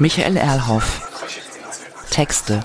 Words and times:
Michael 0.00 0.38
Erlhoff. 0.38 1.02
Texte. 2.10 2.60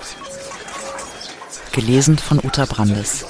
Gelesen 1.70 2.16
von 2.16 2.38
Uta 2.42 2.64
Brandes. 2.64 3.26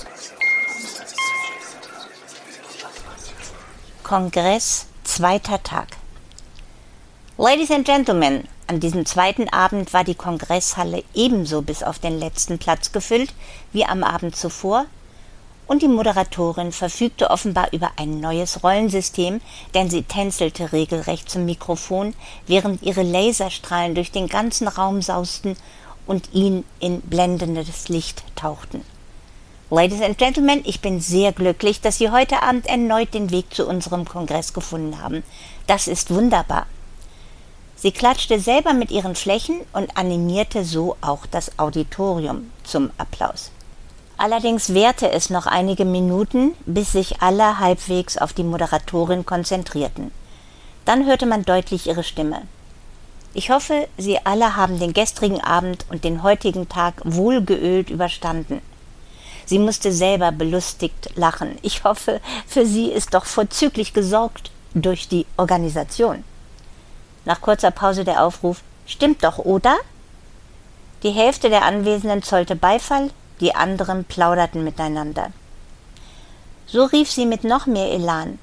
Kongress, 4.04 4.86
zweiter 5.02 5.60
Tag. 5.64 5.88
Ladies 7.36 7.72
and 7.72 7.84
Gentlemen, 7.84 8.46
an 8.68 8.78
diesem 8.78 9.06
zweiten 9.06 9.48
Abend 9.48 9.92
war 9.92 10.04
die 10.04 10.14
Kongresshalle 10.14 11.02
ebenso 11.12 11.62
bis 11.62 11.82
auf 11.82 11.98
den 11.98 12.16
letzten 12.16 12.60
Platz 12.60 12.92
gefüllt 12.92 13.34
wie 13.72 13.86
am 13.86 14.04
Abend 14.04 14.36
zuvor, 14.36 14.86
und 15.66 15.82
die 15.82 15.88
Moderatorin 15.88 16.72
verfügte 16.72 17.30
offenbar 17.30 17.72
über 17.72 17.90
ein 17.96 18.20
neues 18.20 18.62
Rollensystem, 18.62 19.40
denn 19.74 19.90
sie 19.90 20.02
tänzelte 20.02 20.72
regelrecht 20.72 21.28
zum 21.28 21.44
Mikrofon, 21.44 22.14
während 22.46 22.82
ihre 22.82 23.02
Laserstrahlen 23.02 23.94
durch 23.94 24.12
den 24.12 24.28
ganzen 24.28 24.68
Raum 24.68 25.02
sausten 25.02 25.56
und 26.06 26.32
ihn 26.32 26.64
in 26.78 27.00
blendendes 27.00 27.88
Licht 27.88 28.22
tauchten. 28.36 28.82
Ladies 29.68 30.00
and 30.00 30.16
Gentlemen, 30.16 30.62
ich 30.64 30.80
bin 30.80 31.00
sehr 31.00 31.32
glücklich, 31.32 31.80
dass 31.80 31.98
Sie 31.98 32.10
heute 32.10 32.44
Abend 32.44 32.66
erneut 32.66 33.12
den 33.14 33.32
Weg 33.32 33.52
zu 33.52 33.66
unserem 33.66 34.04
Kongress 34.04 34.52
gefunden 34.52 35.02
haben. 35.02 35.24
Das 35.66 35.88
ist 35.88 36.14
wunderbar. 36.14 36.66
Sie 37.74 37.90
klatschte 37.90 38.38
selber 38.38 38.72
mit 38.72 38.92
ihren 38.92 39.16
Flächen 39.16 39.60
und 39.72 39.96
animierte 39.96 40.64
so 40.64 40.96
auch 41.00 41.26
das 41.26 41.58
Auditorium 41.58 42.52
zum 42.62 42.90
Applaus. 42.96 43.50
Allerdings 44.18 44.72
währte 44.72 45.10
es 45.10 45.30
noch 45.30 45.46
einige 45.46 45.84
Minuten, 45.84 46.54
bis 46.64 46.92
sich 46.92 47.20
alle 47.20 47.58
halbwegs 47.58 48.16
auf 48.16 48.32
die 48.32 48.44
Moderatorin 48.44 49.26
konzentrierten. 49.26 50.10
Dann 50.84 51.06
hörte 51.06 51.26
man 51.26 51.44
deutlich 51.44 51.86
ihre 51.86 52.02
Stimme. 52.02 52.42
Ich 53.34 53.50
hoffe, 53.50 53.88
Sie 53.98 54.18
alle 54.24 54.56
haben 54.56 54.78
den 54.78 54.94
gestrigen 54.94 55.42
Abend 55.42 55.84
und 55.90 56.04
den 56.04 56.22
heutigen 56.22 56.68
Tag 56.68 56.94
wohlgeölt 57.04 57.90
überstanden. 57.90 58.62
Sie 59.44 59.58
musste 59.58 59.92
selber 59.92 60.32
belustigt 60.32 61.10
lachen. 61.16 61.58
Ich 61.62 61.84
hoffe, 61.84 62.20
für 62.46 62.66
sie 62.66 62.86
ist 62.90 63.14
doch 63.14 63.26
vorzüglich 63.26 63.92
gesorgt 63.92 64.50
durch 64.74 65.08
die 65.08 65.26
Organisation. 65.36 66.24
Nach 67.24 67.40
kurzer 67.40 67.70
Pause 67.70 68.04
der 68.04 68.24
Aufruf 68.24 68.62
Stimmt 68.86 69.24
doch, 69.24 69.38
oder? 69.38 69.76
Die 71.02 71.10
Hälfte 71.10 71.50
der 71.50 71.64
Anwesenden 71.64 72.22
zollte 72.22 72.54
Beifall, 72.54 73.10
die 73.40 73.54
anderen 73.54 74.04
plauderten 74.04 74.64
miteinander. 74.64 75.30
So 76.66 76.84
rief 76.84 77.10
sie 77.10 77.26
mit 77.26 77.44
noch 77.44 77.66
mehr 77.66 77.90
Elan 77.92 78.38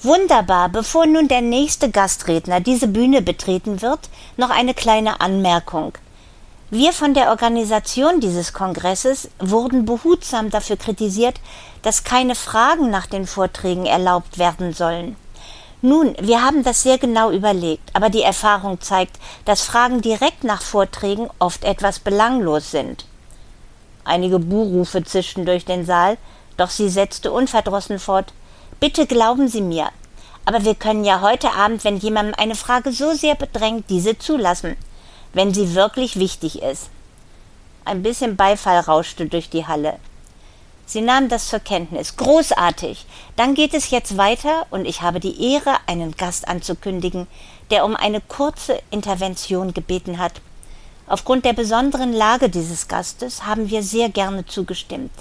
Wunderbar, 0.00 0.68
bevor 0.68 1.06
nun 1.06 1.26
der 1.26 1.40
nächste 1.40 1.90
Gastredner 1.90 2.60
diese 2.60 2.86
Bühne 2.86 3.20
betreten 3.20 3.82
wird, 3.82 3.98
noch 4.36 4.50
eine 4.50 4.72
kleine 4.72 5.20
Anmerkung. 5.20 5.92
Wir 6.70 6.92
von 6.92 7.14
der 7.14 7.30
Organisation 7.30 8.20
dieses 8.20 8.52
Kongresses 8.52 9.28
wurden 9.40 9.86
behutsam 9.86 10.50
dafür 10.50 10.76
kritisiert, 10.76 11.40
dass 11.82 12.04
keine 12.04 12.36
Fragen 12.36 12.90
nach 12.90 13.06
den 13.06 13.26
Vorträgen 13.26 13.86
erlaubt 13.86 14.38
werden 14.38 14.72
sollen. 14.72 15.16
Nun, 15.82 16.14
wir 16.20 16.42
haben 16.42 16.62
das 16.62 16.84
sehr 16.84 16.98
genau 16.98 17.32
überlegt, 17.32 17.90
aber 17.92 18.08
die 18.08 18.22
Erfahrung 18.22 18.80
zeigt, 18.80 19.16
dass 19.46 19.62
Fragen 19.62 20.00
direkt 20.00 20.44
nach 20.44 20.62
Vorträgen 20.62 21.28
oft 21.40 21.64
etwas 21.64 21.98
belanglos 21.98 22.70
sind. 22.70 23.04
Einige 24.08 24.40
Buhrufe 24.40 25.04
zischten 25.04 25.46
durch 25.46 25.64
den 25.64 25.86
Saal, 25.86 26.16
doch 26.56 26.70
sie 26.70 26.88
setzte 26.88 27.30
unverdrossen 27.30 27.98
fort 27.98 28.32
Bitte 28.80 29.06
glauben 29.06 29.48
Sie 29.48 29.60
mir, 29.60 29.88
aber 30.44 30.64
wir 30.64 30.74
können 30.74 31.04
ja 31.04 31.20
heute 31.20 31.52
Abend, 31.52 31.84
wenn 31.84 31.98
jemandem 31.98 32.34
eine 32.38 32.54
Frage 32.54 32.90
so 32.92 33.12
sehr 33.12 33.34
bedrängt, 33.34 33.90
diese 33.90 34.18
zulassen 34.18 34.76
wenn 35.32 35.52
sie 35.52 35.74
wirklich 35.74 36.18
wichtig 36.18 36.62
ist. 36.62 36.90
Ein 37.84 38.02
bisschen 38.02 38.36
Beifall 38.36 38.80
rauschte 38.80 39.26
durch 39.26 39.50
die 39.50 39.66
Halle. 39.66 39.98
Sie 40.86 41.00
nahm 41.00 41.28
das 41.28 41.48
zur 41.48 41.60
Kenntnis. 41.60 42.16
Großartig. 42.16 43.04
Dann 43.36 43.54
geht 43.54 43.74
es 43.74 43.90
jetzt 43.90 44.16
weiter 44.16 44.66
und 44.70 44.86
ich 44.86 45.02
habe 45.02 45.20
die 45.20 45.52
Ehre, 45.52 45.76
einen 45.86 46.16
Gast 46.16 46.48
anzukündigen, 46.48 47.26
der 47.70 47.84
um 47.84 47.94
eine 47.94 48.20
kurze 48.22 48.80
Intervention 48.90 49.74
gebeten 49.74 50.18
hat. 50.18 50.40
Aufgrund 51.08 51.46
der 51.46 51.54
besonderen 51.54 52.12
Lage 52.12 52.50
dieses 52.50 52.86
Gastes 52.86 53.46
haben 53.46 53.70
wir 53.70 53.82
sehr 53.82 54.10
gerne 54.10 54.44
zugestimmt. 54.44 55.12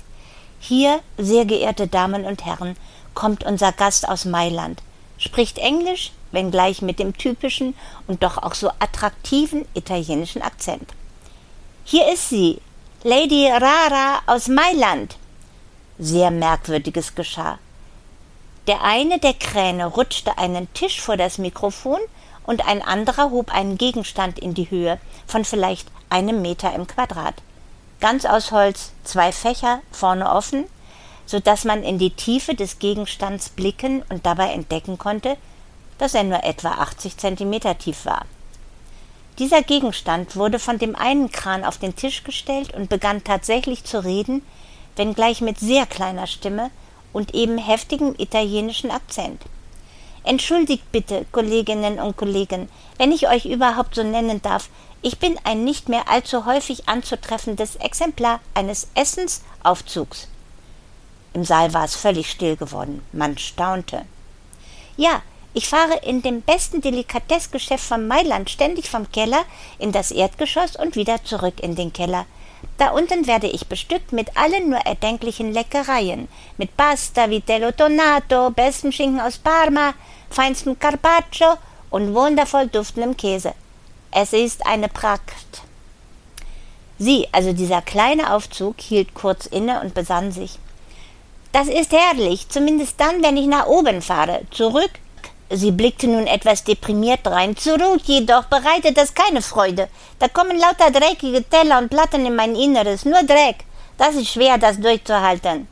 Hier, 0.60 1.00
sehr 1.18 1.46
geehrte 1.46 1.88
Damen 1.88 2.26
und 2.26 2.46
Herren, 2.46 2.76
kommt 3.14 3.46
unser 3.46 3.72
Gast 3.72 4.08
aus 4.08 4.26
Mailand, 4.26 4.82
spricht 5.18 5.58
Englisch, 5.58 6.12
wenngleich 6.32 6.82
mit 6.82 7.00
dem 7.00 7.18
typischen 7.18 7.74
und 8.06 8.22
doch 8.22 8.38
auch 8.38 8.54
so 8.54 8.70
attraktiven 8.80 9.66
italienischen 9.76 10.42
Akzent. 10.42 10.90
Hier 11.86 12.12
ist 12.12 12.30
sie, 12.30 12.60
Lady 13.04 13.48
Rara 13.48 14.20
aus 14.26 14.50
Mailand. 14.50 15.16
Sehr 16.00 16.32
Merkwürdiges 16.32 17.16
geschah. 17.16 17.60
Der 18.68 18.84
eine 18.84 19.20
der 19.20 19.34
Kräne 19.34 19.86
rutschte 19.86 20.38
einen 20.38 20.72
Tisch 20.74 21.00
vor 21.00 21.16
das 21.16 21.38
Mikrofon 21.38 22.00
und 22.48 22.68
ein 22.68 22.82
anderer 22.82 23.30
hob 23.30 23.54
einen 23.54 23.78
Gegenstand 23.78 24.40
in 24.40 24.56
die 24.56 24.72
Höhe 24.72 24.98
von 25.28 25.46
vielleicht 25.46 25.90
einem 26.10 26.42
Meter 26.42 26.74
im 26.74 26.88
Quadrat. 26.88 27.36
Ganz 28.00 28.26
aus 28.26 28.52
Holz, 28.52 28.94
zwei 29.04 29.32
Fächer, 29.32 29.82
vorne 29.92 30.32
offen, 30.32 30.64
so 31.28 31.40
dass 31.40 31.66
man 31.66 31.84
in 31.84 32.00
die 32.00 32.12
Tiefe 32.12 32.56
des 32.56 32.80
Gegenstands 32.80 33.50
blicken 33.50 34.02
und 34.10 34.26
dabei 34.26 34.54
entdecken 34.54 34.98
konnte, 34.98 35.38
dass 35.98 36.14
er 36.14 36.24
nur 36.24 36.44
etwa 36.44 36.70
80 36.70 37.18
Zentimeter 37.18 37.78
tief 37.78 38.06
war. 38.06 38.26
Dieser 39.40 39.62
Gegenstand 39.62 40.36
wurde 40.36 40.58
von 40.58 40.80
dem 40.80 40.96
einen 40.96 41.32
Kran 41.32 41.64
auf 41.64 41.78
den 41.78 41.96
Tisch 41.96 42.24
gestellt 42.24 42.74
und 42.74 42.90
begann 42.90 43.24
tatsächlich 43.24 43.84
zu 43.84 44.04
reden, 44.04 44.42
wenngleich 44.96 45.42
mit 45.42 45.60
sehr 45.60 45.86
kleiner 45.86 46.28
Stimme 46.28 46.72
und 47.14 47.36
eben 47.36 47.58
heftigem 47.58 48.16
italienischen 48.18 48.90
Akzent. 48.90 49.44
Entschuldigt 50.28 50.92
bitte, 50.92 51.26
Kolleginnen 51.32 52.00
und 52.00 52.18
Kollegen, 52.18 52.68
wenn 52.98 53.14
ich 53.14 53.30
euch 53.30 53.46
überhaupt 53.46 53.96
so 53.96 54.04
nennen 54.04 54.42
darf, 54.42 54.68
ich 55.02 55.20
bin 55.20 55.40
ein 55.46 55.64
nicht 55.64 55.88
mehr 55.88 56.10
allzu 56.10 56.46
häufig 56.46 56.90
anzutreffendes 56.90 57.78
Exemplar 57.78 58.42
eines 58.54 58.90
Essensaufzugs. 58.94 60.28
Im 61.34 61.46
Saal 61.46 61.74
war 61.74 61.86
es 61.86 61.96
völlig 61.96 62.30
still 62.30 62.58
geworden. 62.58 63.02
Man 63.14 63.38
staunte. 63.38 64.04
Ja, 64.98 65.22
ich 65.54 65.70
fahre 65.70 65.98
in 66.04 66.22
dem 66.22 66.42
besten 66.42 66.82
Delikatessgeschäft 66.82 67.86
von 67.86 68.06
Mailand 68.06 68.50
ständig 68.50 68.90
vom 68.90 69.10
Keller 69.10 69.46
in 69.80 69.94
das 69.94 70.12
Erdgeschoss 70.12 70.76
und 70.76 70.98
wieder 70.98 71.24
zurück 71.24 71.62
in 71.62 71.76
den 71.76 71.94
Keller. 71.94 72.26
Da 72.78 72.92
unten 72.92 73.26
werde 73.26 73.48
ich 73.48 73.68
bestückt 73.68 74.12
mit 74.12 74.38
allen 74.38 74.70
nur 74.70 74.80
erdenklichen 74.80 75.52
Leckereien, 75.54 76.28
mit 76.58 76.78
Pasta, 76.78 77.30
Vitello 77.30 77.72
Tonato, 77.72 78.52
besten 78.52 78.92
Schinken 78.92 79.20
aus 79.20 79.38
Parma, 79.38 79.94
feinstem 80.30 80.78
Carpaccio 80.78 81.56
und 81.90 82.14
wundervoll 82.14 82.68
duftendem 82.68 83.18
Käse. 83.18 83.54
Es 84.12 84.34
ist 84.34 84.66
eine 84.66 84.90
Pracht. 84.90 85.64
Sie, 87.00 87.28
also 87.32 87.54
dieser 87.54 87.82
kleine 87.82 88.34
Aufzug, 88.34 88.82
hielt 88.82 89.14
kurz 89.14 89.46
inne 89.46 89.82
und 89.82 89.94
besann 89.94 90.32
sich. 90.32 90.60
Das 91.52 91.68
ist 91.68 91.92
herrlich, 91.92 92.50
zumindest 92.50 93.00
dann, 93.00 93.24
wenn 93.24 93.38
ich 93.38 93.48
nach 93.48 93.68
oben 93.68 94.02
fahre. 94.02 94.42
Zurück 94.52 94.92
Sie 95.50 95.72
blickte 95.72 96.08
nun 96.08 96.28
etwas 96.28 96.64
deprimiert 96.64 97.26
drein. 97.26 97.56
Zurück 97.56 98.02
jedoch 98.06 98.46
bereitet 98.46 98.98
das 98.98 99.14
keine 99.14 99.42
Freude. 99.42 99.88
Da 100.20 100.28
kommen 100.28 100.58
lauter 100.58 100.92
dreckige 100.92 101.44
Teller 101.44 101.78
und 101.78 101.90
Platten 101.90 102.26
in 102.26 102.36
mein 102.36 102.56
Inneres. 102.56 103.06
Nur 103.06 103.24
Dreck. 103.24 103.64
Das 103.98 104.16
ist 104.16 104.30
schwer, 104.30 104.58
das 104.58 104.80
durchzuhalten. 104.80 105.68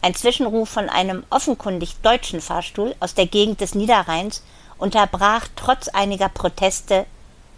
Ein 0.00 0.14
Zwischenruf 0.14 0.70
von 0.70 0.88
einem 0.88 1.24
offenkundig 1.28 1.96
deutschen 2.02 2.40
Fahrstuhl 2.40 2.94
aus 3.00 3.14
der 3.14 3.26
Gegend 3.26 3.60
des 3.60 3.74
Niederrheins 3.74 4.42
unterbrach 4.78 5.48
trotz 5.54 5.88
einiger 5.88 6.28
Proteste. 6.28 7.04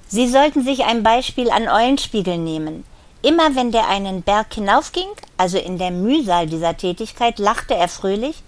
Sie 0.09 0.27
sollten 0.27 0.65
sich 0.65 0.85
ein 0.85 1.03
Beispiel 1.05 1.51
an 1.51 1.69
Eulenspiegel 1.69 2.39
nehmen. 2.39 2.85
Immer 3.23 3.55
wenn 3.55 3.71
der 3.71 3.89
einen 3.89 4.23
Berg 4.23 4.55
hinaufging, 4.55 5.09
also 5.37 5.59
in 5.59 5.79
der 5.79 5.91
Mühsal 5.91 6.47
dieser 6.47 6.77
Tätigkeit, 6.77 7.39
lachte 7.39 7.75
er 7.75 7.89
fröhlich 7.89 8.43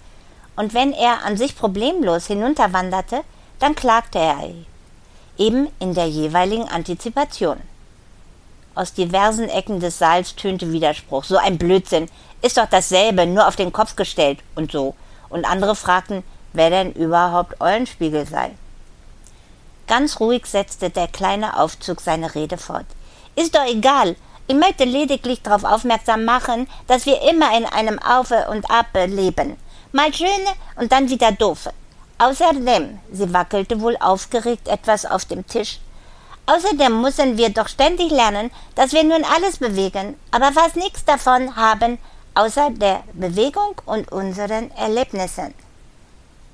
und 0.56 0.74
wenn 0.74 0.92
er 0.92 1.24
an 1.24 1.36
sich 1.36 1.56
problemlos 1.56 2.26
hinunterwanderte, 2.26 3.22
dann 3.58 3.74
klagte 3.74 4.18
er 4.18 4.50
eben 5.38 5.68
in 5.78 5.94
der 5.94 6.08
jeweiligen 6.08 6.68
Antizipation. 6.68 7.58
Aus 8.74 8.92
diversen 8.92 9.48
Ecken 9.48 9.80
des 9.80 9.98
Saals 9.98 10.34
tönte 10.36 10.72
Widerspruch. 10.72 11.24
So 11.24 11.36
ein 11.36 11.58
Blödsinn. 11.58 12.08
Ist 12.42 12.56
doch 12.56 12.66
dasselbe, 12.66 13.26
nur 13.26 13.46
auf 13.46 13.56
den 13.56 13.72
Kopf 13.72 13.96
gestellt 13.96 14.38
und 14.54 14.72
so. 14.72 14.94
Und 15.28 15.44
andere 15.44 15.76
fragten, 15.76 16.22
wer 16.52 16.70
denn 16.70 16.92
überhaupt 16.92 17.60
Eulenspiegel 17.60 18.26
sei. 18.26 18.50
Ganz 19.86 20.20
ruhig 20.20 20.46
setzte 20.46 20.90
der 20.90 21.08
kleine 21.08 21.58
Aufzug 21.58 22.00
seine 22.00 22.34
Rede 22.34 22.56
fort. 22.56 22.86
Ist 23.36 23.54
doch 23.54 23.66
egal. 23.66 24.16
Ich 24.46 24.56
möchte 24.56 24.84
lediglich 24.84 25.42
darauf 25.42 25.64
aufmerksam 25.64 26.24
machen, 26.24 26.66
dass 26.86 27.06
wir 27.06 27.22
immer 27.30 27.56
in 27.56 27.66
einem 27.66 27.98
Auf 27.98 28.32
und 28.48 28.70
Ab 28.70 28.88
leben 29.06 29.56
mal 29.92 30.12
schöne 30.12 30.52
und 30.76 30.90
dann 30.92 31.08
wieder 31.08 31.32
doofe. 31.32 31.72
Außerdem, 32.18 32.98
sie 33.12 33.32
wackelte 33.32 33.80
wohl 33.80 33.96
aufgeregt 33.98 34.68
etwas 34.68 35.06
auf 35.06 35.24
dem 35.24 35.46
Tisch, 35.46 35.78
Außerdem 36.46 37.00
müssen 37.00 37.38
wir 37.38 37.50
doch 37.50 37.68
ständig 37.68 38.10
lernen, 38.10 38.50
dass 38.74 38.92
wir 38.92 39.04
nun 39.04 39.24
alles 39.24 39.58
bewegen, 39.58 40.16
aber 40.32 40.52
fast 40.52 40.76
nichts 40.76 41.04
davon 41.04 41.54
haben, 41.54 41.98
außer 42.34 42.70
der 42.70 43.04
Bewegung 43.12 43.80
und 43.86 44.10
unseren 44.10 44.70
Erlebnissen. 44.72 45.54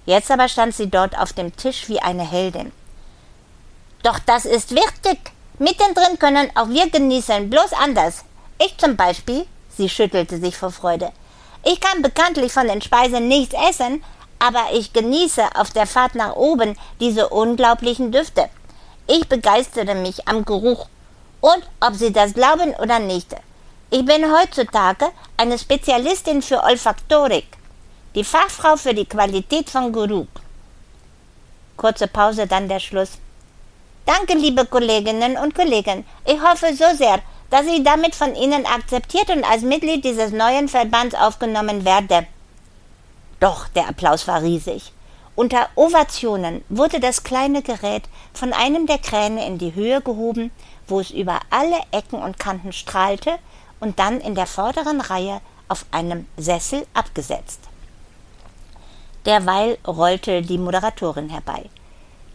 Jetzt 0.05 0.31
aber 0.31 0.49
stand 0.49 0.75
sie 0.75 0.90
dort 0.90 1.19
auf 1.19 1.32
dem 1.32 1.56
Tisch 1.56 1.88
wie 1.88 2.00
eine 2.00 2.29
Heldin. 2.29 2.73
Doch 4.02 4.19
das 4.19 4.44
ist 4.44 4.75
wichtig. 4.75 5.19
Mittendrin 5.58 6.19
können 6.19 6.50
auch 6.55 6.69
wir 6.69 6.88
genießen, 6.90 7.50
bloß 7.50 7.73
anders. 7.73 8.25
Ich 8.58 8.76
zum 8.79 8.96
Beispiel, 8.96 9.46
sie 9.76 9.88
schüttelte 9.88 10.38
sich 10.38 10.56
vor 10.56 10.70
Freude. 10.70 11.12
Ich 11.70 11.81
kann 11.81 12.00
bekanntlich 12.00 12.50
von 12.50 12.67
den 12.67 12.81
Speisen 12.81 13.29
nichts 13.29 13.55
essen, 13.69 14.03
aber 14.38 14.73
ich 14.73 14.94
genieße 14.94 15.43
auf 15.55 15.69
der 15.69 15.87
Fahrt 15.87 16.15
nach 16.15 16.35
oben 16.35 16.79
diese 16.99 17.29
unglaublichen 17.29 18.11
Düfte. 18.11 18.49
Ich 19.06 19.29
begeistere 19.29 19.94
mich 19.94 20.26
am 20.26 20.47
Geruch. 20.47 20.87
Und 21.43 21.62
ob 21.81 21.94
Sie 21.94 22.11
das 22.11 22.32
glauben 22.32 22.75
oder 22.76 22.99
nicht, 23.00 23.37
ich 23.91 24.03
bin 24.03 24.32
heutzutage 24.35 25.09
eine 25.37 25.59
Spezialistin 25.59 26.41
für 26.41 26.62
Olfaktorik, 26.62 27.49
die 28.14 28.25
Fachfrau 28.25 28.76
für 28.76 28.94
die 28.94 29.05
Qualität 29.05 29.69
von 29.69 29.93
Geruch. 29.93 30.32
Kurze 31.76 32.09
Pause, 32.09 32.47
dann 32.47 32.67
der 32.71 32.81
Schluss. 32.81 33.19
Danke, 34.06 34.32
liebe 34.38 34.64
Kolleginnen 34.64 35.37
und 35.37 35.55
Kollegen. 35.55 36.06
Ich 36.25 36.41
hoffe 36.41 36.75
so 36.75 36.97
sehr, 36.97 37.21
dass 37.50 37.67
ich 37.67 37.83
damit 37.83 38.15
von 38.15 38.35
Ihnen 38.35 38.67
akzeptiert 38.67 39.31
und 39.31 39.45
als 39.45 39.62
Mitglied 39.62 40.05
dieses 40.05 40.33
neuen 40.33 40.69
Verbands 40.69 41.15
aufgenommen 41.15 41.85
werde. 41.85 42.27
Doch 43.41 43.69
der 43.69 43.89
Applaus 43.89 44.27
war 44.29 44.43
riesig. 44.43 44.93
Unter 45.35 45.69
Ovationen 45.77 46.65
wurde 46.69 46.99
das 46.99 47.23
kleine 47.23 47.62
Gerät 47.62 48.03
von 48.35 48.53
einem 48.53 48.87
der 48.87 48.99
Kräne 48.99 49.47
in 49.47 49.56
die 49.56 49.75
Höhe 49.75 50.00
gehoben, 50.00 50.50
wo 50.89 50.99
es 50.99 51.11
über 51.11 51.41
alle 51.50 51.79
Ecken 51.93 52.21
und 52.21 52.41
Kanten 52.41 52.73
strahlte 52.73 53.39
und 53.79 53.99
dann 54.00 54.21
in 54.21 54.35
der 54.35 54.47
vorderen 54.47 55.00
Reihe 55.00 55.41
auf 55.69 55.87
einem 55.93 56.27
Sessel 56.37 56.85
abgesetzt. 56.93 57.61
Derweil 59.27 59.79
rollte 59.87 60.43
die 60.43 60.59
Moderatorin 60.59 61.29
herbei. 61.29 61.71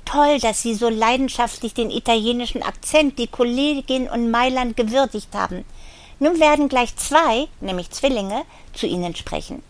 Toll, 0.05 0.39
dass 0.39 0.61
Sie 0.61 0.75
so 0.75 0.89
leidenschaftlich 0.89 1.73
den 1.73 1.89
italienischen 1.89 2.63
Akzent, 2.63 3.17
die 3.17 3.27
Kollegin 3.27 4.09
und 4.09 4.31
Mailand 4.31 4.75
gewürdigt 4.77 5.33
haben. 5.33 5.65
Nun 6.19 6.39
werden 6.39 6.69
gleich 6.69 6.95
zwei, 6.95 7.47
nämlich 7.61 7.89
Zwillinge, 7.91 8.43
zu 8.73 8.85
Ihnen 8.85 9.15
sprechen. 9.15 9.63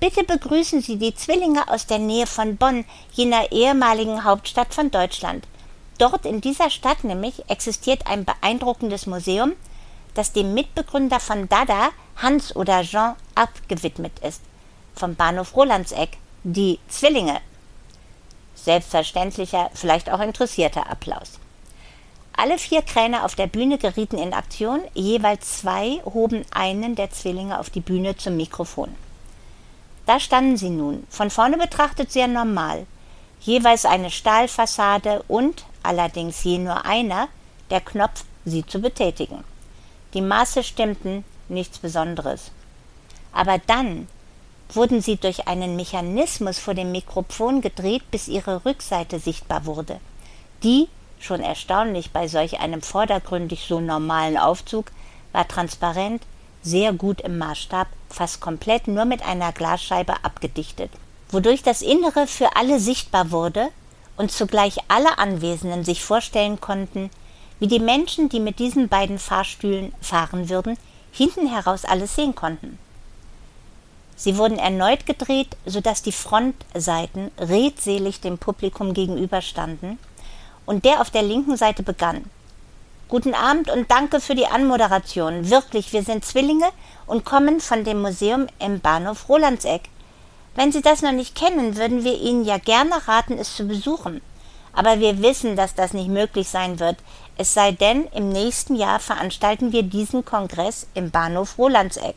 Bitte 0.00 0.22
begrüßen 0.22 0.80
Sie 0.80 0.96
die 0.96 1.14
Zwillinge 1.14 1.68
aus 1.68 1.86
der 1.86 1.98
Nähe 1.98 2.26
von 2.26 2.56
Bonn, 2.56 2.84
jener 3.12 3.50
ehemaligen 3.50 4.24
Hauptstadt 4.24 4.72
von 4.72 4.90
Deutschland. 4.90 5.46
Dort 5.98 6.24
in 6.24 6.40
dieser 6.40 6.70
Stadt 6.70 7.02
nämlich 7.02 7.48
existiert 7.48 8.06
ein 8.06 8.24
beeindruckendes 8.24 9.06
Museum, 9.06 9.54
das 10.14 10.32
dem 10.32 10.54
Mitbegründer 10.54 11.18
von 11.18 11.48
Dada, 11.48 11.90
Hans 12.16 12.54
oder 12.54 12.82
Jean, 12.82 13.16
abgewidmet 13.34 14.18
ist. 14.20 14.42
Vom 14.94 15.16
Bahnhof 15.16 15.56
Rolandseck, 15.56 16.16
die 16.44 16.78
Zwillinge 16.88 17.40
Selbstverständlicher, 18.64 19.70
vielleicht 19.74 20.10
auch 20.10 20.20
interessierter 20.20 20.90
Applaus. 20.90 21.38
Alle 22.36 22.58
vier 22.58 22.82
Kräne 22.82 23.24
auf 23.24 23.34
der 23.34 23.48
Bühne 23.48 23.78
gerieten 23.78 24.18
in 24.18 24.32
Aktion, 24.32 24.80
jeweils 24.94 25.58
zwei 25.58 26.00
hoben 26.04 26.44
einen 26.52 26.94
der 26.94 27.10
Zwillinge 27.10 27.58
auf 27.58 27.70
die 27.70 27.80
Bühne 27.80 28.16
zum 28.16 28.36
Mikrofon. 28.36 28.94
Da 30.06 30.20
standen 30.20 30.56
sie 30.56 30.70
nun, 30.70 31.06
von 31.10 31.30
vorne 31.30 31.58
betrachtet 31.58 32.12
sehr 32.12 32.28
normal, 32.28 32.86
jeweils 33.40 33.84
eine 33.84 34.10
Stahlfassade 34.10 35.22
und, 35.28 35.64
allerdings 35.82 36.42
je 36.44 36.58
nur 36.58 36.84
einer, 36.86 37.28
der 37.70 37.80
Knopf, 37.80 38.24
sie 38.44 38.64
zu 38.64 38.80
betätigen. 38.80 39.44
Die 40.14 40.22
Maße 40.22 40.62
stimmten, 40.62 41.24
nichts 41.48 41.78
Besonderes. 41.78 42.52
Aber 43.32 43.58
dann, 43.58 44.08
wurden 44.72 45.00
sie 45.00 45.16
durch 45.16 45.48
einen 45.48 45.76
Mechanismus 45.76 46.58
vor 46.58 46.74
dem 46.74 46.92
Mikrofon 46.92 47.60
gedreht, 47.60 48.10
bis 48.10 48.28
ihre 48.28 48.64
Rückseite 48.64 49.18
sichtbar 49.18 49.66
wurde. 49.66 50.00
Die, 50.62 50.88
schon 51.18 51.40
erstaunlich 51.40 52.10
bei 52.10 52.28
solch 52.28 52.60
einem 52.60 52.82
vordergründig 52.82 53.66
so 53.68 53.80
normalen 53.80 54.36
Aufzug, 54.36 54.90
war 55.32 55.48
transparent, 55.48 56.22
sehr 56.62 56.92
gut 56.92 57.20
im 57.20 57.38
Maßstab, 57.38 57.88
fast 58.10 58.40
komplett 58.40 58.88
nur 58.88 59.04
mit 59.04 59.22
einer 59.22 59.52
Glasscheibe 59.52 60.24
abgedichtet, 60.24 60.90
wodurch 61.30 61.62
das 61.62 61.82
Innere 61.82 62.26
für 62.26 62.56
alle 62.56 62.80
sichtbar 62.80 63.30
wurde 63.30 63.68
und 64.16 64.32
zugleich 64.32 64.78
alle 64.88 65.18
Anwesenden 65.18 65.84
sich 65.84 66.02
vorstellen 66.02 66.60
konnten, 66.60 67.10
wie 67.60 67.68
die 67.68 67.80
Menschen, 67.80 68.28
die 68.28 68.40
mit 68.40 68.58
diesen 68.58 68.88
beiden 68.88 69.18
Fahrstühlen 69.18 69.92
fahren 70.00 70.48
würden, 70.48 70.76
hinten 71.12 71.48
heraus 71.48 71.84
alles 71.84 72.14
sehen 72.14 72.34
konnten. 72.34 72.78
Sie 74.18 74.36
wurden 74.36 74.58
erneut 74.58 75.06
gedreht, 75.06 75.56
sodass 75.64 76.02
die 76.02 76.10
Frontseiten 76.10 77.30
redselig 77.38 78.20
dem 78.20 78.36
Publikum 78.36 78.92
gegenüberstanden, 78.92 79.96
und 80.66 80.84
der 80.84 81.00
auf 81.00 81.10
der 81.10 81.22
linken 81.22 81.56
Seite 81.56 81.84
begann. 81.84 82.24
Guten 83.08 83.32
Abend 83.32 83.70
und 83.70 83.90
danke 83.92 84.20
für 84.20 84.34
die 84.34 84.48
Anmoderation. 84.48 85.48
Wirklich, 85.48 85.92
wir 85.92 86.02
sind 86.02 86.24
Zwillinge 86.24 86.68
und 87.06 87.24
kommen 87.24 87.60
von 87.60 87.84
dem 87.84 88.02
Museum 88.02 88.48
im 88.58 88.80
Bahnhof 88.80 89.28
Rolandseck. 89.28 89.82
Wenn 90.56 90.72
Sie 90.72 90.82
das 90.82 91.00
noch 91.00 91.12
nicht 91.12 91.36
kennen, 91.36 91.76
würden 91.76 92.02
wir 92.02 92.20
Ihnen 92.20 92.44
ja 92.44 92.58
gerne 92.58 93.06
raten, 93.06 93.38
es 93.38 93.54
zu 93.54 93.68
besuchen. 93.68 94.20
Aber 94.72 94.98
wir 94.98 95.22
wissen, 95.22 95.54
dass 95.54 95.76
das 95.76 95.92
nicht 95.92 96.08
möglich 96.08 96.48
sein 96.48 96.80
wird, 96.80 96.96
es 97.36 97.54
sei 97.54 97.70
denn, 97.70 98.06
im 98.08 98.30
nächsten 98.30 98.74
Jahr 98.74 98.98
veranstalten 98.98 99.70
wir 99.70 99.84
diesen 99.84 100.24
Kongress 100.24 100.88
im 100.94 101.12
Bahnhof 101.12 101.56
Rolandseck. 101.56 102.16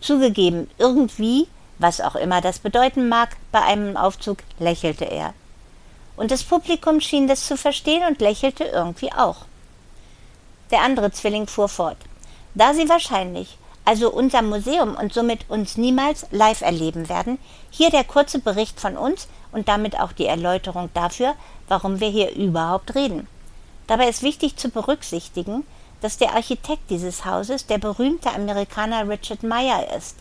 Zugegeben, 0.00 0.70
irgendwie, 0.78 1.48
was 1.78 2.00
auch 2.00 2.14
immer 2.14 2.40
das 2.40 2.58
bedeuten 2.58 3.08
mag, 3.08 3.36
bei 3.52 3.62
einem 3.62 3.96
Aufzug 3.96 4.38
lächelte 4.58 5.04
er. 5.04 5.34
Und 6.16 6.30
das 6.30 6.42
Publikum 6.42 7.00
schien 7.00 7.28
das 7.28 7.46
zu 7.46 7.56
verstehen 7.56 8.06
und 8.06 8.20
lächelte 8.20 8.64
irgendwie 8.64 9.12
auch. 9.12 9.46
Der 10.70 10.82
andere 10.82 11.10
Zwilling 11.12 11.46
fuhr 11.46 11.68
fort. 11.68 11.96
Da 12.54 12.74
Sie 12.74 12.88
wahrscheinlich, 12.88 13.56
also 13.84 14.12
unser 14.12 14.42
Museum 14.42 14.96
und 14.96 15.14
somit 15.14 15.48
uns 15.48 15.76
niemals 15.76 16.26
live 16.30 16.60
erleben 16.60 17.08
werden, 17.08 17.38
hier 17.70 17.90
der 17.90 18.04
kurze 18.04 18.38
Bericht 18.38 18.80
von 18.80 18.96
uns 18.96 19.28
und 19.52 19.68
damit 19.68 19.98
auch 19.98 20.12
die 20.12 20.26
Erläuterung 20.26 20.90
dafür, 20.92 21.34
warum 21.68 22.00
wir 22.00 22.08
hier 22.08 22.34
überhaupt 22.34 22.94
reden. 22.94 23.28
Dabei 23.86 24.08
ist 24.08 24.22
wichtig 24.22 24.56
zu 24.56 24.68
berücksichtigen, 24.68 25.64
dass 26.00 26.16
der 26.16 26.34
Architekt 26.34 26.90
dieses 26.90 27.24
Hauses 27.24 27.66
der 27.66 27.78
berühmte 27.78 28.32
Amerikaner 28.32 29.08
Richard 29.08 29.42
Meyer 29.42 29.94
ist, 29.96 30.16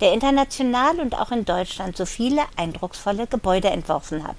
der 0.00 0.12
international 0.12 1.00
und 1.00 1.18
auch 1.18 1.30
in 1.32 1.44
Deutschland 1.44 1.96
so 1.96 2.06
viele 2.06 2.42
eindrucksvolle 2.56 3.26
Gebäude 3.26 3.68
entworfen 3.68 4.26
hat. 4.26 4.36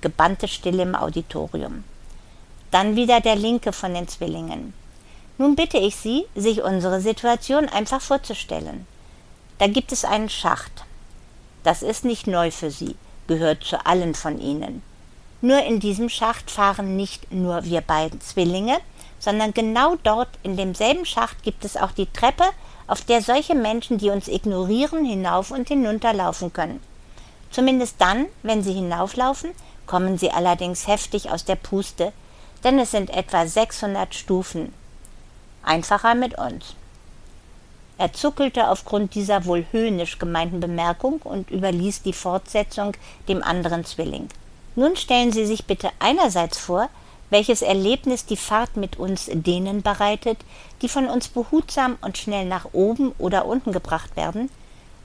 Gebannte 0.00 0.48
Stille 0.48 0.82
im 0.82 0.94
Auditorium. 0.94 1.84
Dann 2.70 2.96
wieder 2.96 3.20
der 3.20 3.36
linke 3.36 3.72
von 3.72 3.92
den 3.92 4.08
Zwillingen. 4.08 4.72
Nun 5.36 5.56
bitte 5.56 5.78
ich 5.78 5.96
Sie, 5.96 6.26
sich 6.34 6.62
unsere 6.62 7.00
Situation 7.00 7.68
einfach 7.68 8.00
vorzustellen. 8.00 8.86
Da 9.58 9.66
gibt 9.66 9.92
es 9.92 10.04
einen 10.04 10.28
Schacht. 10.28 10.84
Das 11.64 11.82
ist 11.82 12.04
nicht 12.04 12.26
neu 12.26 12.50
für 12.50 12.70
Sie, 12.70 12.96
gehört 13.26 13.64
zu 13.64 13.84
allen 13.84 14.14
von 14.14 14.40
Ihnen. 14.40 14.82
Nur 15.42 15.62
in 15.64 15.80
diesem 15.80 16.08
Schacht 16.08 16.50
fahren 16.50 16.96
nicht 16.96 17.32
nur 17.32 17.64
wir 17.64 17.80
beiden 17.80 18.20
Zwillinge, 18.20 18.78
sondern 19.20 19.54
genau 19.54 19.96
dort 20.02 20.30
in 20.42 20.56
demselben 20.56 21.06
Schacht 21.06 21.44
gibt 21.44 21.64
es 21.64 21.76
auch 21.76 21.92
die 21.92 22.10
Treppe, 22.10 22.44
auf 22.88 23.02
der 23.02 23.22
solche 23.22 23.54
Menschen, 23.54 23.98
die 23.98 24.10
uns 24.10 24.26
ignorieren, 24.26 25.04
hinauf 25.04 25.52
und 25.52 25.68
hinunter 25.68 26.12
laufen 26.12 26.52
können. 26.52 26.80
Zumindest 27.52 27.96
dann, 27.98 28.26
wenn 28.42 28.64
sie 28.64 28.72
hinauflaufen, 28.72 29.50
kommen 29.86 30.18
sie 30.18 30.32
allerdings 30.32 30.88
heftig 30.88 31.30
aus 31.30 31.44
der 31.44 31.56
Puste, 31.56 32.12
denn 32.64 32.78
es 32.78 32.90
sind 32.90 33.10
etwa 33.10 33.46
600 33.46 34.14
Stufen. 34.14 34.74
Einfacher 35.62 36.14
mit 36.14 36.36
uns. 36.38 36.74
Er 37.98 38.12
zuckelte 38.12 38.68
aufgrund 38.68 39.14
dieser 39.14 39.44
wohl 39.44 39.66
höhnisch 39.72 40.18
gemeinten 40.18 40.58
Bemerkung 40.58 41.20
und 41.22 41.50
überließ 41.50 42.02
die 42.02 42.14
Fortsetzung 42.14 42.94
dem 43.28 43.42
anderen 43.42 43.84
Zwilling. 43.84 44.28
Nun 44.74 44.96
stellen 44.96 45.32
Sie 45.32 45.44
sich 45.44 45.66
bitte 45.66 45.90
einerseits 45.98 46.56
vor, 46.56 46.88
welches 47.30 47.62
Erlebnis 47.62 48.26
die 48.26 48.36
Fahrt 48.36 48.76
mit 48.76 48.98
uns 48.98 49.30
denen 49.32 49.82
bereitet, 49.82 50.38
die 50.82 50.88
von 50.88 51.06
uns 51.06 51.28
behutsam 51.28 51.96
und 52.02 52.18
schnell 52.18 52.44
nach 52.44 52.66
oben 52.72 53.12
oder 53.18 53.46
unten 53.46 53.72
gebracht 53.72 54.16
werden 54.16 54.50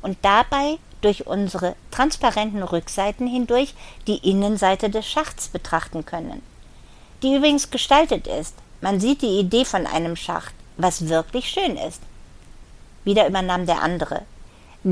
und 0.01 0.17
dabei 0.23 0.77
durch 1.01 1.27
unsere 1.27 1.75
transparenten 1.91 2.63
Rückseiten 2.63 3.27
hindurch 3.27 3.75
die 4.07 4.17
Innenseite 4.29 4.89
des 4.89 5.07
Schachts 5.07 5.47
betrachten 5.47 6.05
können, 6.05 6.41
die 7.21 7.35
übrigens 7.35 7.69
gestaltet 7.69 8.27
ist. 8.27 8.55
Man 8.81 8.99
sieht 8.99 9.21
die 9.21 9.39
Idee 9.39 9.65
von 9.65 9.85
einem 9.85 10.15
Schacht, 10.15 10.53
was 10.77 11.07
wirklich 11.07 11.49
schön 11.49 11.77
ist. 11.77 12.01
Wieder 13.03 13.27
übernahm 13.27 13.65
der 13.65 13.81
andere. 13.81 14.23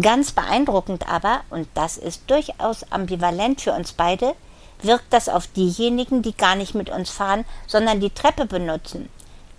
Ganz 0.02 0.32
beeindruckend 0.32 1.08
aber, 1.08 1.42
und 1.50 1.68
das 1.74 1.98
ist 1.98 2.24
durchaus 2.28 2.92
ambivalent 2.92 3.62
für 3.62 3.74
uns 3.74 3.94
beide, 3.94 4.36
wirkt 4.84 5.12
das 5.12 5.30
auf 5.30 5.48
diejenigen, 5.48 6.22
die 6.22 6.36
gar 6.36 6.56
nicht 6.56 6.76
mit 6.76 6.90
uns 6.90 7.10
fahren, 7.10 7.46
sondern 7.68 8.00
die 8.00 8.10
Treppe 8.10 8.46
benutzen. 8.46 9.10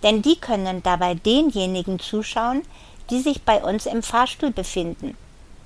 Denn 0.03 0.21
die 0.21 0.35
können 0.35 0.83
dabei 0.83 1.15
denjenigen 1.15 1.99
zuschauen, 1.99 2.61
die 3.09 3.21
sich 3.21 3.43
bei 3.43 3.63
uns 3.63 3.85
im 3.85 4.03
Fahrstuhl 4.03 4.51
befinden. 4.51 5.17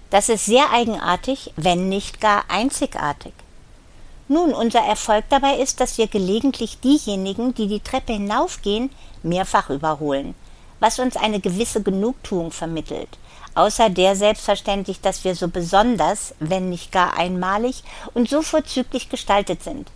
Das 0.10 0.30
ist 0.30 0.46
sehr 0.46 0.72
eigenartig, 0.72 1.54
wenn 1.56 1.89
nicht 1.89 2.20
gar 2.20 2.44
einzigartig. 2.50 3.34
Nun, 4.28 4.54
unser 4.54 4.82
Erfolg 4.82 5.25
dabei 5.30 5.56
ist, 5.56 5.80
dass 5.80 5.98
wir 5.98 6.08
gelegentlich 6.08 6.80
diejenigen, 6.80 7.54
die 7.54 7.68
die 7.68 7.80
Treppe 7.80 8.13
hinaufgehen, 8.13 8.92
mehrfach 9.24 9.70
überholen, 9.70 10.36
was 10.80 11.00
uns 11.00 11.16
eine 11.16 11.39
gewisse 11.39 11.82
Genugtuung 11.82 12.51
vermittelt, 12.51 13.10
außer 13.56 13.89
der 13.89 14.15
selbstverständlich, 14.15 15.01
dass 15.01 15.24
wir 15.24 15.36
so 15.36 15.48
besonders, 15.48 16.34
wenn 16.39 16.70
nicht 16.70 16.91
gar 16.91 17.18
einmalig 17.18 17.84
und 18.13 18.29
so 18.29 18.41
vorzüglich 18.41 19.10
gestaltet 19.10 19.63
sind. 19.63 19.89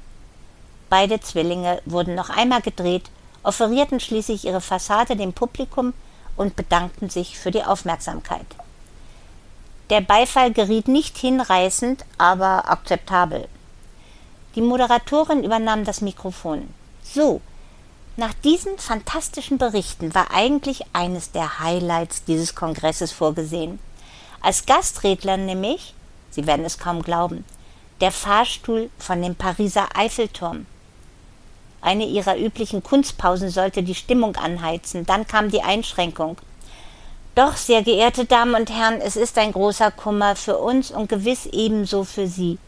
Beide 0.90 1.20
Zwillinge 1.20 1.82
wurden 1.86 2.16
noch 2.16 2.30
einmal 2.30 2.62
gedreht, 2.62 3.10
offerierten 3.44 4.00
schließlich 4.00 4.46
ihre 4.46 4.62
Fassade 4.62 5.16
dem 5.16 5.34
Publikum 5.34 5.94
und 6.36 6.56
bedankten 6.56 7.10
sich 7.10 7.38
für 7.38 7.52
die 7.52 7.64
Aufmerksamkeit. 7.64 8.46
Der 9.90 10.02
Beifall 10.02 10.52
geriet 10.52 10.88
nicht 10.88 11.18
hinreißend, 11.18 12.06
aber 12.18 12.70
akzeptabel. 12.70 13.48
Die 14.56 14.62
Moderatorin 14.62 15.44
übernahm 15.44 15.84
das 15.84 16.02
Mikrofon. 16.02 16.74
So, 17.04 17.42
nach 18.16 18.34
diesen 18.44 18.78
fantastischen 18.78 19.58
Berichten 19.58 20.14
war 20.14 20.32
eigentlich 20.32 20.84
eines 20.94 21.32
der 21.32 21.60
Highlights 21.60 22.24
dieses 22.26 22.54
Kongresses 22.54 23.12
vorgesehen. 23.12 23.80
Als 24.42 24.66
Gastredner 24.66 25.38
nämlich, 25.38 25.96
Sie 26.30 26.46
werden 26.46 26.66
es 26.66 26.78
kaum 26.78 27.02
glauben, 27.02 27.46
der 28.02 28.12
Fahrstuhl 28.12 28.90
von 29.00 29.22
dem 29.22 29.36
Pariser 29.36 29.88
Eiffelturm. 29.96 30.66
Eine 31.82 32.06
ihrer 32.06 32.38
üblichen 32.38 32.84
Kunstpausen 32.84 33.50
sollte 33.50 33.84
die 33.84 33.96
Stimmung 33.96 34.36
anheizen, 34.36 35.06
dann 35.06 35.28
kam 35.28 35.50
die 35.50 35.62
Einschränkung. 35.62 36.38
Doch, 37.36 37.58
sehr 37.58 37.82
geehrte 37.82 38.26
Damen 38.26 38.54
und 38.54 38.70
Herren, 38.70 39.02
es 39.02 39.16
ist 39.16 39.40
ein 39.40 39.54
großer 39.54 39.90
Kummer 39.90 40.36
für 40.36 40.60
uns 40.60 40.92
und 40.92 41.10
gewiss 41.10 41.48
ebenso 41.48 42.04
für 42.04 42.28
Sie. 42.28 42.60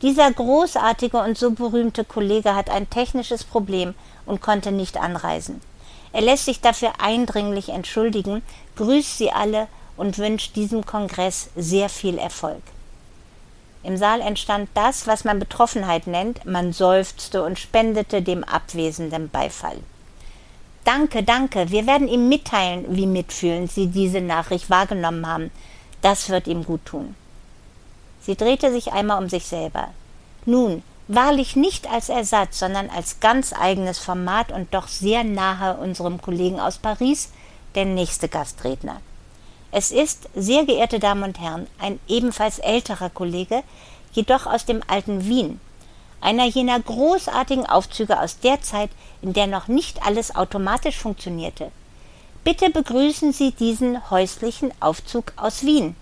Dieser 0.00 0.32
großartige 0.32 1.18
und 1.18 1.36
so 1.36 1.50
berühmte 1.50 2.04
Kollege 2.04 2.54
hat 2.54 2.70
ein 2.70 2.88
technisches 2.88 3.44
Problem 3.44 3.94
und 4.26 4.40
konnte 4.40 4.72
nicht 4.72 4.96
anreisen. 4.96 5.60
Er 6.12 6.22
lässt 6.22 6.44
sich 6.44 6.60
dafür 6.60 6.92
eindringlich 6.98 7.70
entschuldigen, 7.70 8.42
grüßt 8.76 9.18
Sie 9.18 9.32
alle 9.32 9.66
und 9.96 10.18
wünscht 10.18 10.56
diesem 10.56 10.86
Kongress 10.86 11.50
sehr 11.56 11.88
viel 11.88 12.18
Erfolg. 12.18 12.62
Im 13.82 13.96
Saal 13.96 14.20
entstand 14.20 14.70
das, 14.74 15.06
was 15.06 15.24
man 15.24 15.38
Betroffenheit 15.38 16.06
nennt, 16.06 16.46
man 16.46 16.72
seufzte 16.72 17.42
und 17.42 17.58
spendete 17.58 18.22
dem 18.22 18.42
Abwesenden 18.42 19.28
Beifall. 19.28 19.76
Danke, 20.84 21.22
danke, 21.22 21.70
wir 21.70 21.86
werden 21.86 22.08
ihm 22.08 22.28
mitteilen, 22.28 22.86
wie 22.88 23.06
mitfühlend 23.06 23.72
Sie 23.72 23.88
diese 23.88 24.20
Nachricht 24.20 24.70
wahrgenommen 24.70 25.26
haben. 25.26 25.50
Das 26.00 26.28
wird 26.28 26.46
ihm 26.46 26.64
gut 26.64 26.84
tun. 26.84 27.14
Sie 28.20 28.36
drehte 28.36 28.72
sich 28.72 28.92
einmal 28.92 29.22
um 29.22 29.28
sich 29.28 29.46
selber. 29.46 29.88
Nun, 30.46 30.82
wahrlich 31.08 31.56
nicht 31.56 31.90
als 31.90 32.08
Ersatz, 32.08 32.58
sondern 32.58 32.90
als 32.90 33.20
ganz 33.20 33.52
eigenes 33.52 33.98
Format 33.98 34.52
und 34.52 34.72
doch 34.72 34.88
sehr 34.88 35.24
nahe 35.24 35.76
unserem 35.76 36.20
Kollegen 36.20 36.60
aus 36.60 36.78
Paris, 36.78 37.30
der 37.74 37.84
nächste 37.84 38.28
Gastredner. 38.28 39.00
Es 39.70 39.90
ist, 39.90 40.28
sehr 40.34 40.64
geehrte 40.64 41.00
Damen 41.00 41.24
und 41.24 41.40
Herren, 41.40 41.66
ein 41.80 41.98
ebenfalls 42.06 42.60
älterer 42.60 43.10
Kollege, 43.10 43.62
jedoch 44.12 44.46
aus 44.46 44.64
dem 44.64 44.82
alten 44.86 45.26
Wien, 45.26 45.60
einer 46.20 46.46
jener 46.46 46.78
großartigen 46.80 47.66
Aufzüge 47.66 48.20
aus 48.20 48.38
der 48.38 48.62
Zeit, 48.62 48.90
in 49.20 49.32
der 49.32 49.46
noch 49.46 49.68
nicht 49.68 50.06
alles 50.06 50.34
automatisch 50.34 50.96
funktionierte. 50.96 51.70
Bitte 52.44 52.70
begrüßen 52.70 53.32
Sie 53.32 53.52
diesen 53.52 54.10
häuslichen 54.10 54.70
Aufzug 54.80 55.32
aus 55.36 55.64
Wien. 55.64 55.96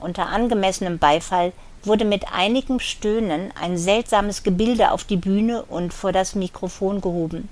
Unter 0.00 0.28
angemessenem 0.28 0.98
Beifall 0.98 1.52
wurde 1.86 2.04
mit 2.04 2.32
einigem 2.32 2.80
Stöhnen 2.80 3.52
ein 3.60 3.78
seltsames 3.78 4.42
Gebilde 4.42 4.90
auf 4.90 5.04
die 5.04 5.16
Bühne 5.16 5.62
und 5.62 5.94
vor 5.94 6.12
das 6.12 6.34
Mikrofon 6.34 7.00
gehoben. 7.00 7.48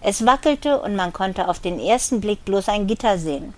Es 0.00 0.26
wackelte 0.26 0.80
und 0.80 0.96
man 0.96 1.12
konnte 1.12 1.48
auf 1.48 1.60
den 1.60 1.78
ersten 1.78 2.20
Blick 2.20 2.44
bloß 2.44 2.68
ein 2.68 2.86
Gitter 2.86 3.18
sehen. 3.18 3.54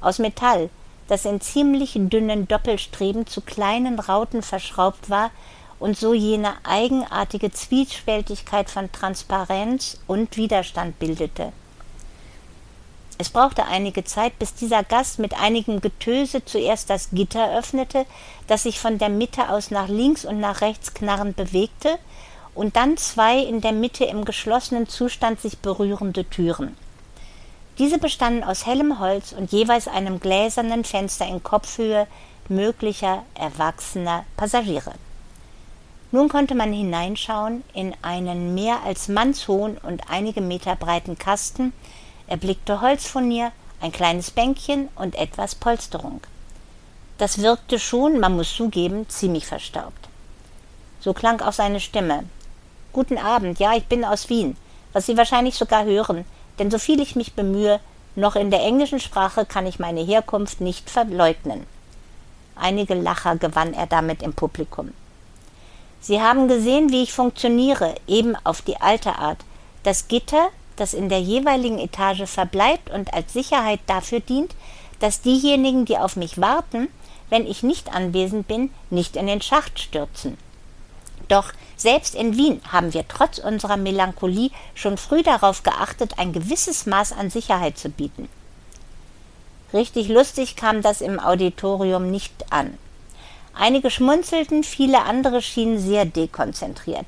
Aus 0.00 0.18
Metall, 0.18 0.70
das 1.08 1.24
in 1.24 1.40
ziemlich 1.40 1.94
dünnen 1.94 2.46
Doppelstreben 2.46 3.26
zu 3.26 3.40
kleinen 3.40 3.98
Rauten 3.98 4.42
verschraubt 4.42 5.10
war 5.10 5.30
und 5.80 5.96
so 5.96 6.12
jene 6.14 6.52
eigenartige 6.64 7.50
Zwiespältigkeit 7.50 8.70
von 8.70 8.92
Transparenz 8.92 9.98
und 10.06 10.36
Widerstand 10.36 10.98
bildete. 10.98 11.52
Es 13.20 13.30
brauchte 13.30 13.66
einige 13.66 14.04
Zeit, 14.04 14.38
bis 14.38 14.54
dieser 14.54 14.84
Gast 14.84 15.18
mit 15.18 15.34
einigem 15.34 15.80
Getöse 15.80 16.44
zuerst 16.44 16.88
das 16.88 17.10
Gitter 17.10 17.52
öffnete, 17.58 18.06
das 18.46 18.62
sich 18.62 18.78
von 18.78 18.98
der 18.98 19.08
Mitte 19.08 19.50
aus 19.50 19.72
nach 19.72 19.88
links 19.88 20.24
und 20.24 20.38
nach 20.38 20.60
rechts 20.60 20.94
knarrend 20.94 21.34
bewegte, 21.36 21.98
und 22.54 22.76
dann 22.76 22.96
zwei 22.96 23.38
in 23.38 23.60
der 23.60 23.72
Mitte 23.72 24.04
im 24.04 24.24
geschlossenen 24.24 24.88
Zustand 24.88 25.40
sich 25.40 25.58
berührende 25.58 26.24
Türen. 26.24 26.76
Diese 27.78 27.98
bestanden 27.98 28.42
aus 28.42 28.66
hellem 28.66 28.98
Holz 28.98 29.32
und 29.32 29.52
jeweils 29.52 29.86
einem 29.86 30.18
gläsernen 30.18 30.84
Fenster 30.84 31.26
in 31.26 31.42
Kopfhöhe 31.42 32.06
möglicher 32.48 33.24
erwachsener 33.34 34.24
Passagiere. 34.36 34.92
Nun 36.10 36.28
konnte 36.28 36.54
man 36.54 36.72
hineinschauen 36.72 37.62
in 37.74 37.94
einen 38.02 38.54
mehr 38.54 38.82
als 38.84 39.08
mannshohen 39.08 39.76
und 39.78 40.02
einige 40.08 40.40
Meter 40.40 40.74
breiten 40.74 41.18
Kasten, 41.18 41.72
er 42.28 42.36
blickte 42.36 42.80
Holzfurnier, 42.80 43.52
ein 43.80 43.92
kleines 43.92 44.30
Bänkchen 44.30 44.88
und 44.94 45.14
etwas 45.14 45.54
Polsterung. 45.54 46.20
Das 47.16 47.38
wirkte 47.42 47.78
schon, 47.78 48.20
man 48.20 48.36
muss 48.36 48.54
zugeben, 48.54 49.08
ziemlich 49.08 49.46
verstaubt. 49.46 50.08
So 51.00 51.12
klang 51.14 51.40
auch 51.40 51.52
seine 51.52 51.80
Stimme. 51.80 52.24
Guten 52.92 53.18
Abend, 53.18 53.58
ja, 53.58 53.74
ich 53.74 53.86
bin 53.86 54.04
aus 54.04 54.28
Wien, 54.28 54.56
was 54.92 55.06
Sie 55.06 55.16
wahrscheinlich 55.16 55.56
sogar 55.56 55.84
hören, 55.84 56.24
denn 56.58 56.70
so 56.70 56.78
viel 56.78 57.00
ich 57.00 57.16
mich 57.16 57.34
bemühe, 57.34 57.80
noch 58.14 58.36
in 58.36 58.50
der 58.50 58.62
englischen 58.62 59.00
Sprache 59.00 59.46
kann 59.46 59.66
ich 59.66 59.78
meine 59.78 60.02
Herkunft 60.02 60.60
nicht 60.60 60.90
verleugnen. 60.90 61.66
Einige 62.56 62.94
Lacher 62.94 63.36
gewann 63.36 63.74
er 63.74 63.86
damit 63.86 64.22
im 64.22 64.32
Publikum. 64.32 64.92
Sie 66.00 66.20
haben 66.20 66.48
gesehen, 66.48 66.90
wie 66.90 67.02
ich 67.02 67.12
funktioniere, 67.12 67.94
eben 68.06 68.34
auf 68.44 68.62
die 68.62 68.80
alte 68.80 69.16
Art. 69.16 69.38
Das 69.82 70.08
Gitter, 70.08 70.48
das 70.80 70.94
in 70.94 71.08
der 71.08 71.20
jeweiligen 71.20 71.78
Etage 71.78 72.28
verbleibt 72.28 72.90
und 72.90 73.12
als 73.14 73.32
Sicherheit 73.32 73.80
dafür 73.86 74.20
dient, 74.20 74.54
dass 75.00 75.20
diejenigen, 75.20 75.84
die 75.84 75.98
auf 75.98 76.16
mich 76.16 76.40
warten, 76.40 76.88
wenn 77.30 77.46
ich 77.46 77.62
nicht 77.62 77.94
anwesend 77.94 78.48
bin, 78.48 78.70
nicht 78.90 79.16
in 79.16 79.26
den 79.26 79.42
Schacht 79.42 79.78
stürzen. 79.78 80.38
Doch 81.28 81.52
selbst 81.76 82.14
in 82.14 82.36
Wien 82.36 82.60
haben 82.72 82.94
wir 82.94 83.06
trotz 83.06 83.38
unserer 83.38 83.76
Melancholie 83.76 84.50
schon 84.74 84.96
früh 84.96 85.22
darauf 85.22 85.62
geachtet, 85.62 86.18
ein 86.18 86.32
gewisses 86.32 86.86
Maß 86.86 87.12
an 87.12 87.30
Sicherheit 87.30 87.78
zu 87.78 87.90
bieten. 87.90 88.28
Richtig 89.72 90.08
lustig 90.08 90.56
kam 90.56 90.80
das 90.80 91.02
im 91.02 91.20
Auditorium 91.20 92.10
nicht 92.10 92.32
an. 92.50 92.78
Einige 93.54 93.90
schmunzelten, 93.90 94.64
viele 94.64 95.02
andere 95.02 95.42
schienen 95.42 95.78
sehr 95.78 96.06
dekonzentriert. 96.06 97.04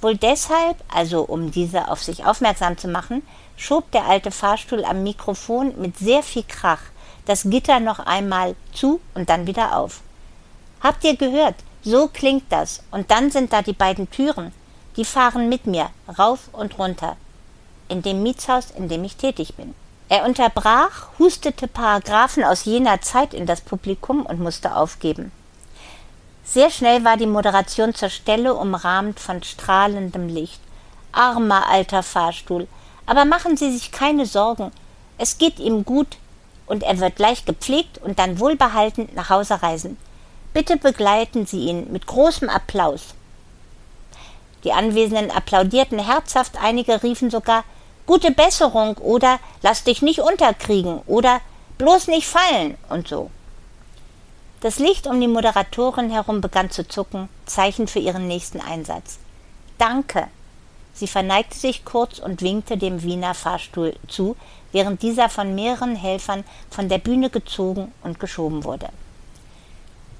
Wohl 0.00 0.16
deshalb, 0.16 0.76
also 0.88 1.22
um 1.22 1.50
diese 1.50 1.88
auf 1.88 2.02
sich 2.02 2.24
aufmerksam 2.24 2.78
zu 2.78 2.88
machen, 2.88 3.22
schob 3.56 3.90
der 3.90 4.06
alte 4.06 4.30
Fahrstuhl 4.30 4.84
am 4.84 5.02
Mikrofon 5.02 5.74
mit 5.78 5.98
sehr 5.98 6.22
viel 6.22 6.44
Krach 6.44 6.80
das 7.26 7.44
Gitter 7.44 7.80
noch 7.80 8.00
einmal 8.00 8.56
zu 8.72 9.00
und 9.14 9.28
dann 9.28 9.46
wieder 9.46 9.76
auf. 9.76 10.00
Habt 10.80 11.04
ihr 11.04 11.16
gehört? 11.16 11.54
So 11.82 12.08
klingt 12.08 12.44
das. 12.50 12.82
Und 12.90 13.10
dann 13.10 13.30
sind 13.30 13.52
da 13.52 13.62
die 13.62 13.72
beiden 13.72 14.10
Türen. 14.10 14.52
Die 14.96 15.04
fahren 15.04 15.48
mit 15.48 15.66
mir 15.66 15.90
rauf 16.18 16.48
und 16.52 16.78
runter. 16.78 17.16
In 17.88 18.02
dem 18.02 18.22
Mietshaus, 18.22 18.70
in 18.70 18.88
dem 18.88 19.04
ich 19.04 19.16
tätig 19.16 19.54
bin. 19.54 19.74
Er 20.08 20.24
unterbrach, 20.24 21.08
hustete 21.18 21.68
Paragraphen 21.68 22.42
aus 22.42 22.64
jener 22.64 23.00
Zeit 23.00 23.32
in 23.32 23.46
das 23.46 23.60
Publikum 23.60 24.26
und 24.26 24.40
musste 24.40 24.74
aufgeben. 24.74 25.30
Sehr 26.52 26.68
schnell 26.70 27.04
war 27.04 27.16
die 27.16 27.26
Moderation 27.26 27.94
zur 27.94 28.08
Stelle 28.08 28.56
umrahmt 28.56 29.20
von 29.20 29.40
strahlendem 29.40 30.26
Licht. 30.26 30.58
Armer 31.12 31.68
alter 31.68 32.02
Fahrstuhl. 32.02 32.66
Aber 33.06 33.24
machen 33.24 33.56
Sie 33.56 33.70
sich 33.70 33.92
keine 33.92 34.26
Sorgen. 34.26 34.72
Es 35.16 35.38
geht 35.38 35.60
ihm 35.60 35.84
gut 35.84 36.16
und 36.66 36.82
er 36.82 36.98
wird 36.98 37.14
gleich 37.14 37.44
gepflegt 37.44 37.98
und 37.98 38.18
dann 38.18 38.40
wohlbehalten 38.40 39.08
nach 39.14 39.30
Hause 39.30 39.62
reisen. 39.62 39.96
Bitte 40.52 40.76
begleiten 40.76 41.46
Sie 41.46 41.66
ihn 41.66 41.92
mit 41.92 42.08
großem 42.08 42.48
Applaus. 42.48 43.14
Die 44.64 44.72
Anwesenden 44.72 45.30
applaudierten 45.30 46.00
herzhaft, 46.00 46.54
einige 46.60 47.00
riefen 47.04 47.30
sogar 47.30 47.62
Gute 48.06 48.32
Besserung 48.32 48.96
oder 48.96 49.38
Lass 49.62 49.84
dich 49.84 50.02
nicht 50.02 50.18
unterkriegen 50.18 51.00
oder 51.06 51.40
Bloß 51.78 52.08
nicht 52.08 52.26
fallen 52.26 52.76
und 52.88 53.06
so. 53.06 53.30
Das 54.60 54.78
Licht 54.78 55.06
um 55.06 55.18
die 55.18 55.28
Moderatorin 55.28 56.10
herum 56.10 56.42
begann 56.42 56.70
zu 56.70 56.86
zucken, 56.86 57.30
Zeichen 57.46 57.88
für 57.88 57.98
ihren 57.98 58.28
nächsten 58.28 58.60
Einsatz. 58.60 59.18
Danke. 59.78 60.26
Sie 60.92 61.06
verneigte 61.06 61.56
sich 61.56 61.86
kurz 61.86 62.18
und 62.18 62.42
winkte 62.42 62.76
dem 62.76 63.02
Wiener 63.02 63.32
Fahrstuhl 63.32 63.94
zu, 64.06 64.36
während 64.70 65.02
dieser 65.02 65.30
von 65.30 65.54
mehreren 65.54 65.96
Helfern 65.96 66.44
von 66.70 66.90
der 66.90 66.98
Bühne 66.98 67.30
gezogen 67.30 67.90
und 68.02 68.20
geschoben 68.20 68.64
wurde. 68.64 68.90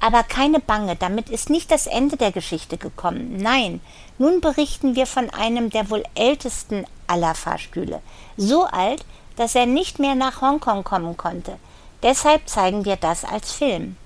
Aber 0.00 0.22
keine 0.22 0.60
Bange, 0.60 0.96
damit 0.96 1.28
ist 1.28 1.50
nicht 1.50 1.70
das 1.70 1.86
Ende 1.86 2.16
der 2.16 2.32
Geschichte 2.32 2.78
gekommen. 2.78 3.36
Nein, 3.36 3.82
nun 4.16 4.40
berichten 4.40 4.96
wir 4.96 5.04
von 5.06 5.28
einem 5.28 5.68
der 5.68 5.90
wohl 5.90 6.02
ältesten 6.14 6.86
aller 7.06 7.34
Fahrstühle. 7.34 8.00
So 8.38 8.64
alt, 8.64 9.04
dass 9.36 9.54
er 9.54 9.66
nicht 9.66 9.98
mehr 9.98 10.14
nach 10.14 10.40
Hongkong 10.40 10.82
kommen 10.84 11.18
konnte. 11.18 11.56
Deshalb 12.02 12.48
zeigen 12.48 12.86
wir 12.86 12.96
das 12.96 13.26
als 13.26 13.52
Film. 13.52 13.96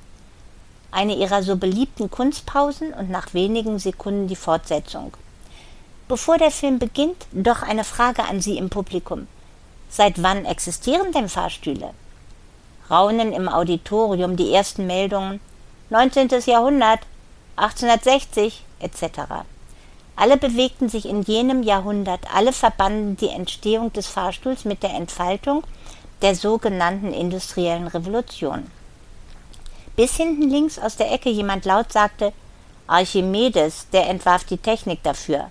Eine 0.94 1.16
ihrer 1.16 1.42
so 1.42 1.56
beliebten 1.56 2.08
Kunstpausen 2.08 2.92
und 2.94 3.10
nach 3.10 3.34
wenigen 3.34 3.80
Sekunden 3.80 4.28
die 4.28 4.36
Fortsetzung. 4.36 5.12
Bevor 6.06 6.38
der 6.38 6.52
Film 6.52 6.78
beginnt, 6.78 7.26
doch 7.32 7.62
eine 7.62 7.82
Frage 7.82 8.22
an 8.22 8.40
Sie 8.40 8.56
im 8.56 8.70
Publikum. 8.70 9.26
Seit 9.90 10.22
wann 10.22 10.44
existieren 10.44 11.10
denn 11.10 11.28
Fahrstühle? 11.28 11.90
Raunen 12.88 13.32
im 13.32 13.48
Auditorium 13.48 14.36
die 14.36 14.54
ersten 14.54 14.86
Meldungen. 14.86 15.40
19. 15.90 16.28
Jahrhundert, 16.46 17.00
1860 17.56 18.64
etc. 18.78 19.02
Alle 20.14 20.36
bewegten 20.36 20.88
sich 20.88 21.06
in 21.06 21.22
jenem 21.22 21.64
Jahrhundert, 21.64 22.20
alle 22.32 22.52
verbanden 22.52 23.16
die 23.16 23.30
Entstehung 23.30 23.92
des 23.92 24.06
Fahrstuhls 24.06 24.64
mit 24.64 24.84
der 24.84 24.94
Entfaltung 24.94 25.64
der 26.22 26.36
sogenannten 26.36 27.12
industriellen 27.12 27.88
Revolution. 27.88 28.70
Bis 29.96 30.16
hinten 30.16 30.50
links 30.50 30.78
aus 30.78 30.96
der 30.96 31.12
Ecke 31.12 31.30
jemand 31.30 31.64
laut 31.64 31.92
sagte, 31.92 32.32
Archimedes, 32.86 33.86
der 33.92 34.08
entwarf 34.08 34.44
die 34.44 34.58
Technik 34.58 35.02
dafür. 35.02 35.50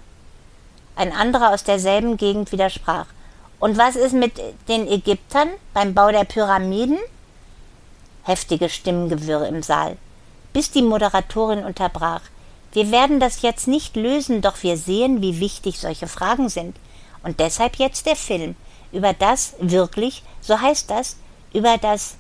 Ein 0.95 1.12
anderer 1.12 1.51
aus 1.51 1.63
derselben 1.63 2.17
Gegend 2.17 2.51
widersprach. 2.51 3.07
Und 3.59 3.77
was 3.77 3.95
ist 3.95 4.13
mit 4.13 4.33
den 4.67 4.88
Ägyptern 4.88 5.50
beim 5.73 5.93
Bau 5.93 6.12
der 6.12 6.25
Pyramiden? 6.25 7.00
Heftige 8.23 8.69
Stimmengewirr 8.69 9.47
im 9.47 9.63
Saal 9.63 9.97
bis 10.53 10.71
die 10.71 10.83
Moderatorin 10.83 11.65
unterbrach. 11.65 12.21
Wir 12.71 12.91
werden 12.91 13.19
das 13.19 13.41
jetzt 13.41 13.67
nicht 13.67 13.95
lösen, 13.95 14.41
doch 14.41 14.63
wir 14.63 14.77
sehen, 14.77 15.21
wie 15.21 15.39
wichtig 15.39 15.79
solche 15.79 16.07
Fragen 16.07 16.50
sind. 16.50 16.77
Und 17.23 17.39
deshalb 17.39 17.75
jetzt 17.77 18.05
der 18.05 18.15
Film 18.15 18.55
über 18.91 19.13
das 19.13 19.55
wirklich, 19.59 20.23
so 20.41 20.59
heißt 20.59 20.89
das, 20.89 21.17
über 21.53 21.77
das 21.77 22.15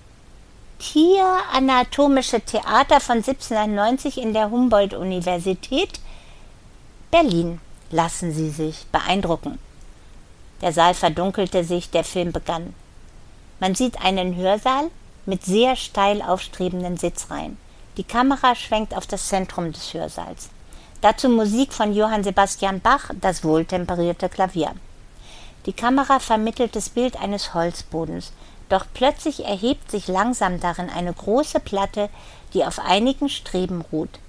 Tieranatomische 0.79 2.41
Theater 2.41 2.99
von 2.99 3.17
1790 3.17 4.17
in 4.17 4.33
der 4.33 4.49
Humboldt-Universität 4.49 5.99
Berlin. 7.11 7.59
Lassen 7.91 8.31
Sie 8.33 8.49
sich 8.49 8.85
beeindrucken. 8.91 9.59
Der 10.61 10.73
Saal 10.73 10.93
verdunkelte 10.93 11.63
sich, 11.63 11.89
der 11.89 12.03
Film 12.03 12.31
begann. 12.31 12.73
Man 13.59 13.75
sieht 13.75 14.01
einen 14.01 14.35
Hörsaal 14.35 14.89
mit 15.25 15.45
sehr 15.45 15.75
steil 15.75 16.21
aufstrebenden 16.21 16.97
Sitzreihen. 16.97 17.57
Die 17.97 18.03
Kamera 18.03 18.55
schwenkt 18.55 18.95
auf 18.95 19.05
das 19.05 19.27
Zentrum 19.27 19.71
des 19.71 19.93
Hörsaals. 19.93 20.49
Dazu 21.01 21.29
Musik 21.29 21.73
von 21.73 21.93
Johann 21.93 22.23
Sebastian 22.23 22.81
Bach, 22.81 23.11
das 23.21 23.43
wohltemperierte 23.43 24.29
Klavier. 24.29 24.71
Die 25.65 25.73
Kamera 25.73 26.19
vermittelt 26.19 26.75
das 26.75 26.89
Bild 26.89 27.15
eines 27.21 27.53
Holzbodens, 27.53 28.33
doch 28.69 28.85
plötzlich 28.93 29.45
erhebt 29.45 29.91
sich 29.91 30.07
langsam 30.07 30.59
darin 30.59 30.89
eine 30.89 31.13
große 31.13 31.59
Platte, 31.59 32.09
die 32.53 32.65
auf 32.65 32.79
einigen 32.79 33.29
Streben 33.29 33.81
ruht. 33.91 34.19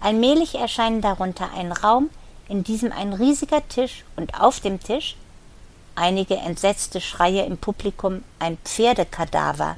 Allmählich 0.00 0.56
erscheint 0.56 1.04
darunter 1.04 1.50
ein 1.56 1.72
Raum, 1.72 2.10
in 2.48 2.62
diesem 2.62 2.92
ein 2.92 3.12
riesiger 3.12 3.66
Tisch 3.68 4.04
und 4.16 4.40
auf 4.40 4.60
dem 4.60 4.80
Tisch 4.80 5.16
einige 5.94 6.36
entsetzte 6.36 7.00
Schreie 7.00 7.44
im 7.44 7.56
Publikum, 7.56 8.22
ein 8.38 8.58
Pferdekadaver, 8.64 9.76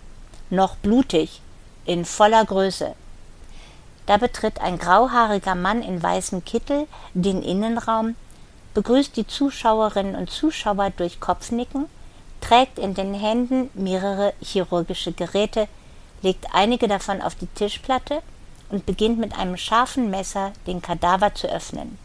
noch 0.51 0.77
blutig, 0.77 1.41
in 1.85 2.05
voller 2.05 2.45
Größe, 2.45 2.95
da 4.09 4.17
betritt 4.17 4.63
ein 4.63 4.79
grauhaariger 4.79 5.55
Mann 5.55 5.83
in 5.83 6.03
weißem 6.03 6.43
Kittel 6.47 6.87
den 7.13 7.43
Innenraum, 7.43 8.17
begrüßt 8.73 9.15
die 9.15 9.27
Zuschauerinnen 9.27 10.17
und 10.17 10.31
Zuschauer 10.31 10.89
durch 10.97 11.21
Kopfnicken, 11.21 11.85
trägt 12.41 12.79
in 12.79 12.95
den 12.95 13.15
Händen 13.15 13.71
mehrere 13.75 14.33
chirurgische 14.41 15.13
Geräte, 15.13 15.69
legt 16.23 16.47
einige 16.53 16.89
davon 16.89 17.23
auf 17.23 17.35
die 17.35 17.47
Tischplatte 17.47 18.23
und 18.71 18.87
beginnt 18.87 19.19
mit 19.19 19.39
einem 19.39 19.57
scharfen 19.57 20.11
Messer 20.11 20.53
den 20.67 20.83
Kadaver 20.83 21.35
zu 21.35 21.49
öffnen. 21.49 21.99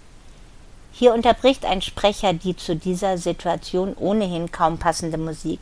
Hier 0.92 1.14
unterbricht 1.14 1.66
ein 1.66 1.82
Sprecher 1.82 2.34
die 2.34 2.56
zu 2.56 2.76
dieser 2.76 3.18
Situation 3.18 3.96
ohnehin 3.96 4.52
kaum 4.52 4.78
passende 4.78 5.18
Musik. 5.18 5.60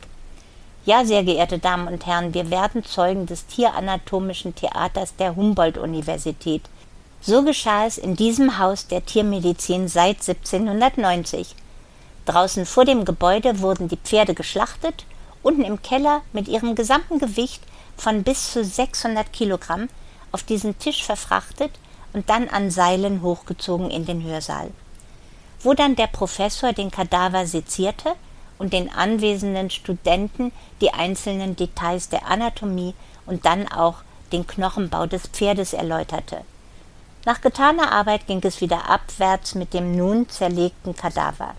Ja, 0.84 1.04
sehr 1.04 1.22
geehrte 1.22 1.58
Damen 1.58 1.86
und 1.88 2.06
Herren, 2.06 2.34
wir 2.34 2.50
werden 2.50 2.84
Zeugen 2.84 3.26
des 3.26 3.46
tieranatomischen 3.46 4.54
Theaters 4.54 5.14
der 5.16 5.36
Humboldt-Universität. 5.36 6.62
So 7.20 7.44
geschah 7.44 7.86
es 7.86 7.98
in 7.98 8.16
diesem 8.16 8.58
Haus 8.58 8.88
der 8.88 9.06
Tiermedizin 9.06 9.86
seit 9.86 10.16
1790. 10.16 11.54
Draußen 12.26 12.66
vor 12.66 12.84
dem 12.84 13.04
Gebäude 13.04 13.60
wurden 13.60 13.88
die 13.88 13.96
Pferde 13.96 14.34
geschlachtet, 14.34 15.04
unten 15.42 15.64
im 15.64 15.82
Keller 15.82 16.22
mit 16.32 16.48
ihrem 16.48 16.74
gesamten 16.74 17.18
Gewicht 17.18 17.62
von 17.96 18.22
bis 18.22 18.52
zu 18.52 18.64
600 18.64 19.32
Kilogramm 19.32 19.88
auf 20.30 20.42
diesen 20.42 20.78
Tisch 20.78 21.04
verfrachtet 21.04 21.72
und 22.12 22.30
dann 22.30 22.48
an 22.48 22.70
Seilen 22.70 23.22
hochgezogen 23.22 23.90
in 23.90 24.06
den 24.06 24.22
Hörsaal. 24.22 24.70
Wo 25.60 25.74
dann 25.74 25.96
der 25.96 26.06
Professor 26.06 26.72
den 26.72 26.90
Kadaver 26.90 27.46
sezierte, 27.46 28.14
und 28.62 28.72
den 28.72 28.94
anwesenden 28.94 29.70
Studenten 29.70 30.52
die 30.80 30.92
einzelnen 30.92 31.56
Details 31.56 32.08
der 32.08 32.28
Anatomie 32.28 32.94
und 33.26 33.44
dann 33.44 33.66
auch 33.66 33.96
den 34.30 34.46
Knochenbau 34.46 35.06
des 35.06 35.26
Pferdes 35.26 35.72
erläuterte. 35.72 36.42
Nach 37.24 37.40
getaner 37.40 37.90
Arbeit 37.90 38.28
ging 38.28 38.40
es 38.44 38.60
wieder 38.60 38.88
abwärts 38.88 39.56
mit 39.56 39.74
dem 39.74 39.96
nun 39.96 40.28
zerlegten 40.28 40.94
Kadaver. 40.94 41.56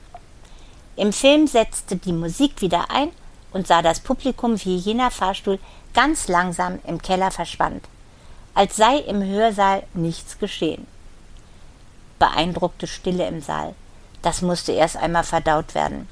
Im 0.95 1.11
Film 1.11 1.47
setzte 1.47 1.95
die 1.95 2.13
Musik 2.13 2.61
wieder 2.61 2.91
ein 2.91 3.09
und 3.51 3.65
sah 3.65 3.81
das 3.81 3.99
Publikum 3.99 4.63
wie 4.63 4.75
jener 4.75 5.09
Fahrstuhl 5.09 5.59
ganz 5.93 6.27
langsam 6.27 6.79
im 6.85 7.01
Keller 7.01 7.31
verschwand, 7.31 7.83
als 8.53 8.75
sei 8.75 8.97
im 8.97 9.23
Hörsaal 9.23 9.83
nichts 9.93 10.37
geschehen. 10.37 10.85
Beeindruckte 12.19 12.85
Stille 12.85 13.27
im 13.27 13.41
Saal. 13.41 13.73
Das 14.21 14.41
musste 14.41 14.71
erst 14.71 14.97
einmal 14.97 15.23
verdaut 15.23 15.73
werden. 15.73 16.07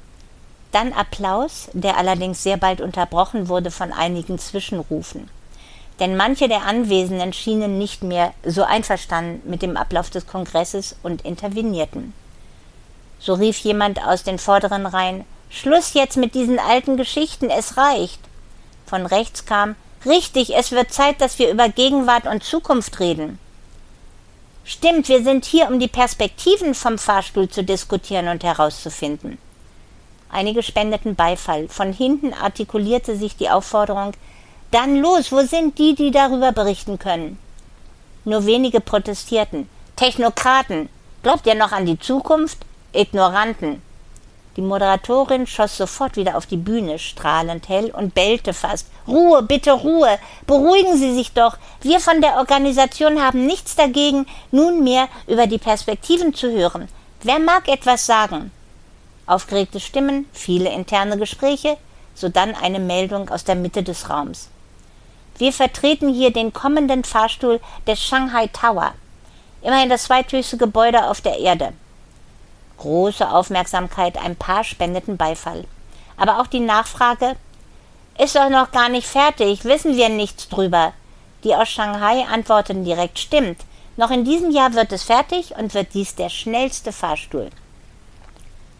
Dann 0.72 0.92
Applaus, 0.92 1.68
der 1.74 1.96
allerdings 1.96 2.42
sehr 2.42 2.56
bald 2.56 2.80
unterbrochen 2.80 3.48
wurde 3.48 3.70
von 3.70 3.92
einigen 3.92 4.38
Zwischenrufen. 4.38 5.28
Denn 6.00 6.16
manche 6.16 6.48
der 6.48 6.62
Anwesenden 6.62 7.32
schienen 7.32 7.78
nicht 7.78 8.02
mehr 8.02 8.34
so 8.44 8.64
einverstanden 8.64 9.48
mit 9.48 9.62
dem 9.62 9.76
Ablauf 9.76 10.10
des 10.10 10.26
Kongresses 10.26 10.96
und 11.02 11.22
intervenierten. 11.24 12.14
So 13.22 13.34
rief 13.34 13.58
jemand 13.58 14.04
aus 14.04 14.24
den 14.24 14.40
vorderen 14.40 14.84
Reihen 14.84 15.24
Schluss 15.48 15.94
jetzt 15.94 16.16
mit 16.16 16.34
diesen 16.34 16.58
alten 16.58 16.96
Geschichten, 16.96 17.50
es 17.50 17.76
reicht. 17.76 18.18
Von 18.86 19.06
rechts 19.06 19.46
kam 19.46 19.76
Richtig, 20.04 20.56
es 20.56 20.72
wird 20.72 20.92
Zeit, 20.92 21.20
dass 21.20 21.38
wir 21.38 21.48
über 21.50 21.68
Gegenwart 21.68 22.26
und 22.26 22.42
Zukunft 22.42 22.98
reden. 22.98 23.38
Stimmt, 24.64 25.08
wir 25.08 25.22
sind 25.22 25.44
hier, 25.44 25.68
um 25.68 25.78
die 25.78 25.88
Perspektiven 25.88 26.74
vom 26.74 26.98
Fahrstuhl 26.98 27.48
zu 27.48 27.62
diskutieren 27.62 28.26
und 28.26 28.42
herauszufinden. 28.42 29.38
Einige 30.28 30.64
spendeten 30.64 31.14
Beifall. 31.14 31.68
Von 31.68 31.92
hinten 31.92 32.34
artikulierte 32.34 33.16
sich 33.16 33.36
die 33.36 33.50
Aufforderung 33.50 34.12
Dann 34.72 34.96
los, 34.96 35.30
wo 35.30 35.42
sind 35.42 35.78
die, 35.78 35.94
die 35.94 36.10
darüber 36.10 36.50
berichten 36.50 36.98
können? 36.98 37.38
Nur 38.24 38.46
wenige 38.46 38.80
protestierten. 38.80 39.68
Technokraten. 39.94 40.88
Glaubt 41.22 41.46
ihr 41.46 41.54
noch 41.54 41.70
an 41.70 41.86
die 41.86 41.98
Zukunft? 41.98 42.58
Ignoranten. 42.92 43.82
Die 44.56 44.62
Moderatorin 44.62 45.46
schoss 45.46 45.78
sofort 45.78 46.16
wieder 46.16 46.36
auf 46.36 46.44
die 46.44 46.58
Bühne, 46.58 46.98
strahlend 46.98 47.70
hell, 47.70 47.90
und 47.90 48.12
bellte 48.12 48.52
fast. 48.52 48.88
Ruhe, 49.08 49.42
bitte 49.42 49.72
Ruhe. 49.72 50.18
Beruhigen 50.46 50.98
Sie 50.98 51.14
sich 51.14 51.32
doch. 51.32 51.56
Wir 51.80 52.00
von 52.00 52.20
der 52.20 52.36
Organisation 52.36 53.22
haben 53.22 53.46
nichts 53.46 53.76
dagegen, 53.76 54.26
nunmehr 54.50 55.08
über 55.26 55.46
die 55.46 55.58
Perspektiven 55.58 56.34
zu 56.34 56.50
hören. 56.50 56.88
Wer 57.22 57.38
mag 57.38 57.66
etwas 57.68 58.04
sagen? 58.04 58.50
Aufgeregte 59.26 59.80
Stimmen, 59.80 60.26
viele 60.34 60.70
interne 60.70 61.16
Gespräche, 61.16 61.78
sodann 62.14 62.54
eine 62.54 62.78
Meldung 62.80 63.30
aus 63.30 63.44
der 63.44 63.54
Mitte 63.54 63.82
des 63.82 64.10
Raums. 64.10 64.48
Wir 65.38 65.54
vertreten 65.54 66.12
hier 66.12 66.30
den 66.30 66.52
kommenden 66.52 67.04
Fahrstuhl 67.04 67.58
des 67.86 68.02
Shanghai 68.02 68.48
Tower, 68.48 68.92
immerhin 69.62 69.88
das 69.88 70.04
zweithöchste 70.04 70.58
Gebäude 70.58 71.08
auf 71.08 71.22
der 71.22 71.38
Erde. 71.38 71.72
Große 72.82 73.30
Aufmerksamkeit, 73.30 74.18
ein 74.18 74.34
paar 74.34 74.64
spendeten 74.64 75.16
Beifall. 75.16 75.66
Aber 76.16 76.40
auch 76.40 76.48
die 76.48 76.58
Nachfrage 76.58 77.36
ist 78.18 78.34
doch 78.34 78.50
noch 78.50 78.72
gar 78.72 78.88
nicht 78.88 79.06
fertig, 79.06 79.64
wissen 79.64 79.94
wir 79.94 80.08
nichts 80.08 80.48
drüber. 80.48 80.92
Die 81.44 81.54
aus 81.54 81.68
Shanghai 81.68 82.24
antworteten 82.24 82.84
direkt 82.84 83.20
stimmt. 83.20 83.60
Noch 83.96 84.10
in 84.10 84.24
diesem 84.24 84.50
Jahr 84.50 84.74
wird 84.74 84.90
es 84.90 85.04
fertig 85.04 85.54
und 85.56 85.74
wird 85.74 85.94
dies 85.94 86.16
der 86.16 86.28
schnellste 86.28 86.90
Fahrstuhl. 86.90 87.50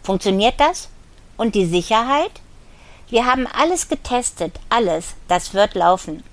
Funktioniert 0.03 0.59
das? 0.59 0.89
Und 1.37 1.55
die 1.55 1.67
Sicherheit? 1.67 2.33
Wir 3.09 3.25
haben 3.25 3.47
alles 3.47 3.89
getestet, 3.89 4.59
alles, 4.69 5.15
das 5.29 5.55
wird 5.55 5.75
laufen. 5.75 6.25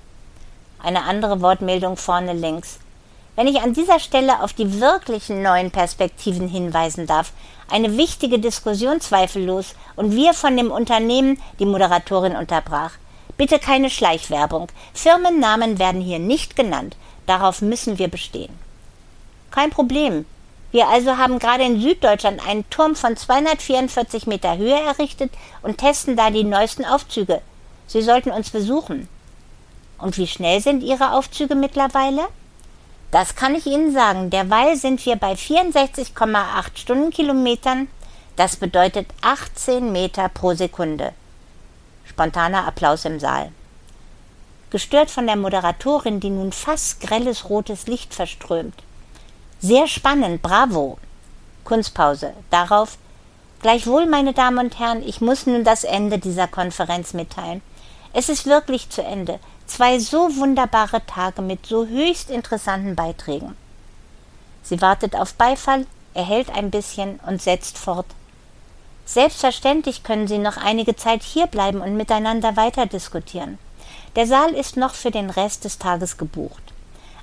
Eine 0.81 1.03
andere 1.03 1.39
Wortmeldung 1.41 1.97
vorne 1.97 2.33
links. 2.33 2.79
Wenn 3.39 3.47
ich 3.47 3.61
an 3.61 3.71
dieser 3.71 4.01
Stelle 4.01 4.43
auf 4.43 4.51
die 4.51 4.81
wirklichen 4.81 5.41
neuen 5.41 5.71
Perspektiven 5.71 6.49
hinweisen 6.49 7.07
darf, 7.07 7.31
eine 7.69 7.95
wichtige 7.95 8.37
Diskussion 8.37 8.99
zweifellos 8.99 9.75
und 9.95 10.13
wir 10.13 10.33
von 10.33 10.57
dem 10.57 10.71
Unternehmen, 10.71 11.41
die 11.57 11.65
Moderatorin 11.65 12.35
unterbrach. 12.35 12.91
Bitte 13.37 13.57
keine 13.57 13.89
Schleichwerbung. 13.89 14.67
Firmennamen 14.93 15.79
werden 15.79 16.01
hier 16.01 16.19
nicht 16.19 16.57
genannt. 16.57 16.97
Darauf 17.27 17.61
müssen 17.61 17.97
wir 17.97 18.09
bestehen. 18.09 18.53
Kein 19.51 19.69
Problem. 19.69 20.25
Wir 20.73 20.89
also 20.89 21.15
haben 21.15 21.39
gerade 21.39 21.63
in 21.63 21.79
Süddeutschland 21.79 22.45
einen 22.45 22.69
Turm 22.69 22.93
von 22.93 23.15
244 23.15 24.27
Meter 24.27 24.57
Höhe 24.57 24.81
errichtet 24.81 25.31
und 25.61 25.77
testen 25.77 26.17
da 26.17 26.29
die 26.29 26.43
neuesten 26.43 26.83
Aufzüge. 26.83 27.39
Sie 27.87 28.01
sollten 28.01 28.31
uns 28.31 28.49
besuchen. 28.49 29.07
Und 29.97 30.17
wie 30.17 30.27
schnell 30.27 30.59
sind 30.59 30.83
Ihre 30.83 31.13
Aufzüge 31.13 31.55
mittlerweile? 31.55 32.27
Das 33.11 33.35
kann 33.35 33.55
ich 33.55 33.65
Ihnen 33.65 33.93
sagen. 33.93 34.29
Derweil 34.29 34.75
sind 34.75 35.05
wir 35.05 35.15
bei 35.15 35.33
64,8 35.33 36.75
Stundenkilometern. 36.75 37.87
Das 38.35 38.55
bedeutet 38.55 39.07
18 39.21 39.91
Meter 39.91 40.29
pro 40.29 40.53
Sekunde. 40.53 41.13
Spontaner 42.05 42.67
Applaus 42.67 43.05
im 43.05 43.19
Saal. 43.19 43.51
Gestört 44.69 45.09
von 45.09 45.25
der 45.25 45.35
Moderatorin, 45.35 46.19
die 46.19 46.29
nun 46.29 46.51
fast 46.51 47.01
grelles 47.01 47.49
rotes 47.49 47.87
Licht 47.87 48.13
verströmt. 48.13 48.75
Sehr 49.59 49.87
spannend, 49.87 50.41
bravo. 50.41 50.99
Kunstpause. 51.63 52.33
Darauf 52.49 52.97
Gleichwohl, 53.61 54.05
meine 54.05 54.31
Damen 54.31 54.57
und 54.59 54.79
Herren, 54.79 55.03
ich 55.05 55.19
muss 55.19 55.45
nun 55.45 55.65
das 55.65 55.83
Ende 55.83 56.17
dieser 56.17 56.47
Konferenz 56.47 57.13
mitteilen. 57.13 57.61
Es 58.13 58.29
ist 58.29 58.45
wirklich 58.45 58.89
zu 58.89 59.03
Ende. 59.03 59.39
Zwei 59.69 59.99
so 59.99 60.35
wunderbare 60.35 61.05
Tage 61.05 61.43
mit 61.43 61.67
so 61.67 61.85
höchst 61.85 62.31
interessanten 62.31 62.95
Beiträgen. 62.95 63.55
Sie 64.63 64.81
wartet 64.81 65.15
auf 65.15 65.35
Beifall, 65.35 65.85
erhält 66.15 66.49
ein 66.49 66.71
bisschen 66.71 67.19
und 67.27 67.39
setzt 67.39 67.77
fort. 67.77 68.07
Selbstverständlich 69.05 70.01
können 70.01 70.27
Sie 70.27 70.39
noch 70.39 70.57
einige 70.57 70.95
Zeit 70.95 71.21
hierbleiben 71.21 71.81
und 71.81 71.95
miteinander 71.95 72.57
weiter 72.57 72.87
diskutieren. 72.87 73.59
Der 74.15 74.25
Saal 74.25 74.55
ist 74.55 74.75
noch 74.75 74.95
für 74.95 75.11
den 75.11 75.29
Rest 75.29 75.65
des 75.65 75.77
Tages 75.77 76.17
gebucht. 76.17 76.63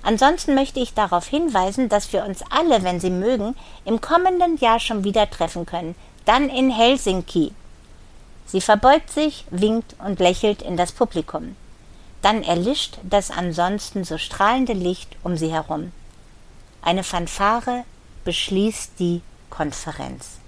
Ansonsten 0.04 0.54
möchte 0.54 0.78
ich 0.78 0.94
darauf 0.94 1.26
hinweisen, 1.26 1.88
dass 1.88 2.12
wir 2.12 2.24
uns 2.24 2.44
alle, 2.48 2.84
wenn 2.84 3.00
Sie 3.00 3.10
mögen, 3.10 3.56
im 3.84 4.00
kommenden 4.00 4.56
Jahr 4.58 4.78
schon 4.78 5.02
wieder 5.02 5.28
treffen 5.28 5.66
können, 5.66 5.96
dann 6.24 6.48
in 6.48 6.70
Helsinki. 6.70 7.52
Sie 8.46 8.60
verbeugt 8.60 9.10
sich, 9.10 9.46
winkt 9.50 9.96
und 9.98 10.20
lächelt 10.20 10.62
in 10.62 10.76
das 10.76 10.92
Publikum. 10.92 11.56
Dann 12.26 12.42
erlischt 12.42 12.98
das 13.04 13.30
ansonsten 13.30 14.02
so 14.02 14.18
strahlende 14.18 14.72
Licht 14.72 15.14
um 15.22 15.36
sie 15.36 15.52
herum. 15.52 15.92
Eine 16.82 17.04
Fanfare 17.04 17.84
beschließt 18.24 18.98
die 18.98 19.22
Konferenz. 19.48 20.38